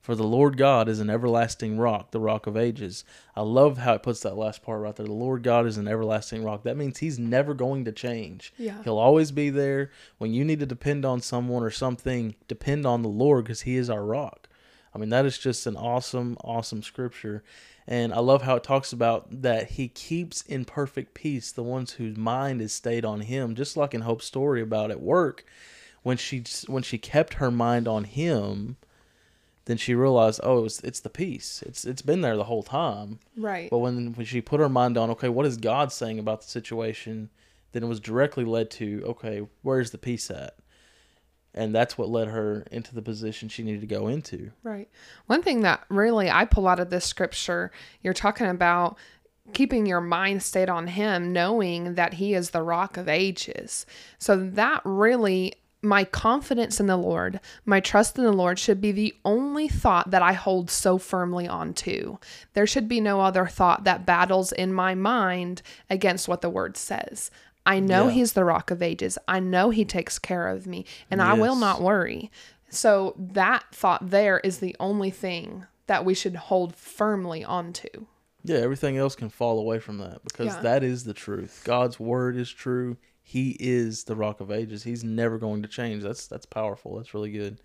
For 0.00 0.14
the 0.14 0.22
Lord 0.22 0.56
God 0.56 0.88
is 0.88 1.00
an 1.00 1.10
everlasting 1.10 1.78
rock, 1.78 2.12
the 2.12 2.20
rock 2.20 2.46
of 2.46 2.56
ages. 2.56 3.04
I 3.34 3.40
love 3.42 3.78
how 3.78 3.94
it 3.94 4.04
puts 4.04 4.20
that 4.20 4.36
last 4.36 4.62
part 4.62 4.80
right 4.80 4.94
there. 4.94 5.06
The 5.06 5.12
Lord 5.12 5.42
God 5.42 5.66
is 5.66 5.76
an 5.76 5.88
everlasting 5.88 6.44
rock. 6.44 6.62
That 6.62 6.76
means 6.76 6.98
He's 6.98 7.18
never 7.18 7.54
going 7.54 7.84
to 7.86 7.92
change. 7.92 8.52
Yeah. 8.56 8.82
He'll 8.84 8.98
always 8.98 9.32
be 9.32 9.50
there. 9.50 9.90
When 10.18 10.32
you 10.32 10.44
need 10.44 10.60
to 10.60 10.66
depend 10.66 11.04
on 11.04 11.20
someone 11.22 11.64
or 11.64 11.70
something, 11.70 12.36
depend 12.46 12.86
on 12.86 13.02
the 13.02 13.08
Lord 13.08 13.44
because 13.44 13.62
He 13.62 13.76
is 13.76 13.90
our 13.90 14.04
rock. 14.04 14.48
I 14.94 14.98
mean, 14.98 15.08
that 15.10 15.24
is 15.26 15.38
just 15.38 15.66
an 15.66 15.76
awesome, 15.76 16.36
awesome 16.42 16.82
scripture. 16.82 17.42
And 17.86 18.12
I 18.12 18.20
love 18.20 18.42
how 18.42 18.56
it 18.56 18.62
talks 18.62 18.92
about 18.92 19.42
that 19.42 19.72
He 19.72 19.88
keeps 19.88 20.42
in 20.42 20.64
perfect 20.64 21.14
peace 21.14 21.50
the 21.50 21.62
ones 21.62 21.92
whose 21.92 22.16
mind 22.16 22.60
is 22.60 22.72
stayed 22.72 23.04
on 23.04 23.22
Him, 23.22 23.54
just 23.54 23.76
like 23.76 23.94
in 23.94 24.02
Hope's 24.02 24.26
story 24.26 24.60
about 24.60 24.90
at 24.90 25.00
work. 25.00 25.44
When 26.02 26.16
she 26.16 26.44
when 26.66 26.82
she 26.82 26.98
kept 26.98 27.34
her 27.34 27.50
mind 27.50 27.86
on 27.86 28.04
Him, 28.04 28.76
then 29.64 29.76
she 29.76 29.94
realized, 29.94 30.40
oh, 30.42 30.64
it's 30.64 30.80
it's 30.80 31.00
the 31.00 31.10
peace. 31.10 31.62
It's 31.66 31.84
it's 31.84 32.02
been 32.02 32.20
there 32.20 32.36
the 32.36 32.44
whole 32.44 32.62
time. 32.62 33.20
Right. 33.36 33.70
But 33.70 33.78
when 33.78 34.12
when 34.14 34.26
she 34.26 34.40
put 34.40 34.60
her 34.60 34.68
mind 34.68 34.98
on, 34.98 35.10
okay, 35.10 35.28
what 35.28 35.46
is 35.46 35.56
God 35.56 35.92
saying 35.92 36.18
about 36.18 36.42
the 36.42 36.48
situation? 36.48 37.30
Then 37.72 37.84
it 37.84 37.88
was 37.88 38.00
directly 38.00 38.44
led 38.44 38.70
to, 38.72 39.02
okay, 39.06 39.46
where's 39.62 39.92
the 39.92 39.98
peace 39.98 40.30
at? 40.30 40.56
And 41.54 41.74
that's 41.74 41.98
what 41.98 42.08
led 42.08 42.28
her 42.28 42.64
into 42.70 42.94
the 42.94 43.02
position 43.02 43.48
she 43.48 43.62
needed 43.62 43.82
to 43.82 43.86
go 43.86 44.08
into. 44.08 44.52
Right. 44.62 44.88
One 45.26 45.42
thing 45.42 45.60
that 45.60 45.84
really 45.88 46.30
I 46.30 46.46
pull 46.46 46.66
out 46.66 46.80
of 46.80 46.90
this 46.90 47.04
scripture, 47.04 47.70
you're 48.02 48.14
talking 48.14 48.46
about 48.46 48.96
keeping 49.52 49.86
your 49.86 50.00
mind 50.00 50.42
stayed 50.42 50.70
on 50.70 50.86
him, 50.86 51.32
knowing 51.32 51.94
that 51.94 52.14
he 52.14 52.32
is 52.32 52.50
the 52.50 52.62
rock 52.62 52.96
of 52.96 53.08
ages. 53.08 53.84
So 54.18 54.36
that 54.36 54.80
really 54.84 55.54
my 55.82 56.04
confidence 56.04 56.78
in 56.78 56.86
the 56.86 56.96
Lord, 56.96 57.40
my 57.66 57.80
trust 57.80 58.16
in 58.16 58.22
the 58.24 58.32
Lord 58.32 58.58
should 58.58 58.80
be 58.80 58.92
the 58.92 59.14
only 59.24 59.66
thought 59.68 60.12
that 60.12 60.22
I 60.22 60.32
hold 60.32 60.70
so 60.70 60.96
firmly 60.96 61.48
onto. 61.48 62.18
There 62.54 62.68
should 62.68 62.86
be 62.86 63.00
no 63.00 63.20
other 63.20 63.46
thought 63.46 63.82
that 63.82 64.06
battles 64.06 64.52
in 64.52 64.72
my 64.72 64.94
mind 64.94 65.60
against 65.90 66.28
what 66.28 66.40
the 66.40 66.50
word 66.50 66.76
says. 66.76 67.32
I 67.64 67.78
know 67.80 68.06
Yeah. 68.08 68.12
he's 68.14 68.32
the 68.32 68.44
rock 68.44 68.70
of 68.70 68.82
ages. 68.82 69.18
I 69.28 69.38
know 69.40 69.70
he 69.70 69.84
takes 69.84 70.18
care 70.18 70.48
of 70.48 70.66
me 70.66 70.84
and 71.10 71.22
I 71.22 71.34
will 71.34 71.56
not 71.56 71.80
worry. 71.80 72.30
So 72.70 73.14
that 73.18 73.64
thought 73.72 74.10
there 74.10 74.40
is 74.40 74.58
the 74.58 74.74
only 74.80 75.10
thing 75.10 75.66
that 75.86 76.04
we 76.04 76.14
should 76.14 76.36
hold 76.36 76.74
firmly 76.74 77.44
onto. 77.44 78.06
Yeah, 78.44 78.56
everything 78.56 78.96
else 78.96 79.14
can 79.14 79.28
fall 79.28 79.58
away 79.58 79.78
from 79.78 79.98
that 79.98 80.24
because 80.24 80.46
Yeah. 80.54 80.60
that 80.62 80.82
is 80.82 81.04
the 81.04 81.14
truth. 81.14 81.62
God's 81.64 82.00
word 82.00 82.36
is 82.36 82.50
true. 82.50 82.96
He 83.22 83.56
is 83.60 84.04
the 84.04 84.16
rock 84.16 84.40
of 84.40 84.50
ages. 84.50 84.82
He's 84.82 85.04
never 85.04 85.38
going 85.38 85.62
to 85.62 85.68
change. 85.68 86.02
That's 86.02 86.26
that's 86.26 86.46
powerful. 86.46 86.96
That's 86.96 87.14
really 87.14 87.30
good. 87.30 87.60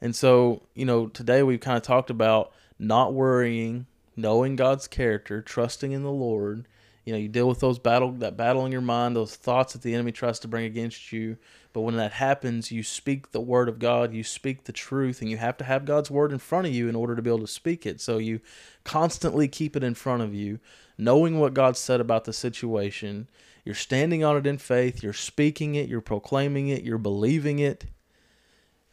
And 0.00 0.16
so, 0.16 0.62
you 0.74 0.84
know, 0.84 1.06
today 1.06 1.44
we've 1.44 1.60
kind 1.60 1.76
of 1.76 1.84
talked 1.84 2.10
about 2.10 2.52
not 2.80 3.14
worrying, 3.14 3.86
knowing 4.16 4.56
God's 4.56 4.88
character, 4.88 5.40
trusting 5.40 5.92
in 5.92 6.02
the 6.02 6.10
Lord. 6.10 6.66
You 7.04 7.12
know, 7.12 7.18
you 7.18 7.28
deal 7.28 7.48
with 7.48 7.58
those 7.60 7.78
battle 7.80 8.12
that 8.12 8.36
battle 8.36 8.64
in 8.64 8.70
your 8.70 8.80
mind, 8.80 9.16
those 9.16 9.34
thoughts 9.34 9.72
that 9.72 9.82
the 9.82 9.92
enemy 9.92 10.12
tries 10.12 10.38
to 10.40 10.48
bring 10.48 10.64
against 10.64 11.12
you. 11.12 11.36
But 11.72 11.80
when 11.80 11.96
that 11.96 12.12
happens, 12.12 12.70
you 12.70 12.82
speak 12.82 13.32
the 13.32 13.40
word 13.40 13.68
of 13.68 13.78
God, 13.78 14.12
you 14.12 14.22
speak 14.22 14.64
the 14.64 14.72
truth, 14.72 15.20
and 15.20 15.30
you 15.30 15.36
have 15.38 15.56
to 15.56 15.64
have 15.64 15.84
God's 15.84 16.10
word 16.10 16.30
in 16.30 16.38
front 16.38 16.66
of 16.66 16.72
you 16.74 16.88
in 16.88 16.94
order 16.94 17.16
to 17.16 17.22
be 17.22 17.30
able 17.30 17.40
to 17.40 17.46
speak 17.46 17.86
it. 17.86 18.00
So 18.00 18.18
you 18.18 18.40
constantly 18.84 19.48
keep 19.48 19.74
it 19.74 19.82
in 19.82 19.94
front 19.94 20.22
of 20.22 20.34
you, 20.34 20.60
knowing 20.96 21.40
what 21.40 21.54
God 21.54 21.76
said 21.76 22.00
about 22.00 22.24
the 22.24 22.32
situation. 22.32 23.28
You're 23.64 23.74
standing 23.74 24.22
on 24.22 24.36
it 24.36 24.46
in 24.46 24.58
faith, 24.58 25.02
you're 25.02 25.12
speaking 25.12 25.74
it, 25.76 25.88
you're 25.88 26.00
proclaiming 26.00 26.68
it, 26.68 26.82
you're 26.84 26.98
believing 26.98 27.58
it, 27.58 27.86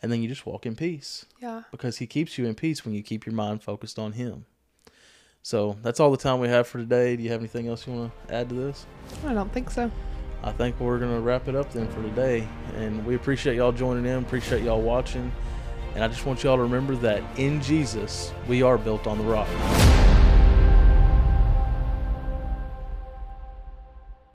and 0.02 0.12
then 0.12 0.22
you 0.22 0.30
just 0.30 0.46
walk 0.46 0.66
in 0.66 0.76
peace 0.76 1.26
Yeah. 1.42 1.64
because 1.72 1.98
He 1.98 2.08
keeps 2.08 2.38
you 2.38 2.46
in 2.46 2.56
peace 2.56 2.86
when 2.86 2.94
you 2.94 3.04
keep 3.04 3.26
your 3.26 3.36
mind 3.36 3.62
focused 3.64 4.00
on 4.00 4.14
Him. 4.14 4.46
So 5.42 5.78
that's 5.82 6.00
all 6.00 6.12
the 6.12 6.18
time 6.18 6.40
we 6.40 6.48
have 6.48 6.68
for 6.68 6.78
today. 6.78 7.16
Do 7.16 7.24
you 7.24 7.30
have 7.32 7.40
anything 7.40 7.68
else 7.68 7.88
you 7.88 7.94
want 7.94 8.12
to 8.28 8.34
add 8.34 8.50
to 8.50 8.56
this? 8.56 8.86
I 9.26 9.34
don't 9.34 9.52
think 9.52 9.72
so. 9.72 9.92
I 10.44 10.52
think 10.52 10.80
we're 10.80 11.00
going 11.00 11.14
to 11.14 11.22
wrap 11.22 11.48
it 11.48 11.56
up 11.56 11.72
then 11.74 11.88
for 11.90 12.02
today. 12.02 12.48
And 12.76 13.06
we 13.06 13.16
appreciate 13.16 13.56
y'all 13.56 13.72
joining 13.72 14.06
in, 14.06 14.24
appreciate 14.24 14.64
y'all 14.64 14.82
watching. 14.82 15.32
And 15.96 16.04
I 16.04 16.08
just 16.08 16.26
want 16.26 16.44
y'all 16.44 16.58
to 16.58 16.64
remember 16.64 16.96
that 16.98 17.24
in 17.38 17.62
Jesus, 17.62 18.32
we 18.48 18.62
are 18.62 18.78
built 18.78 19.08
on 19.08 19.18
the 19.18 19.24
rock. 19.24 19.48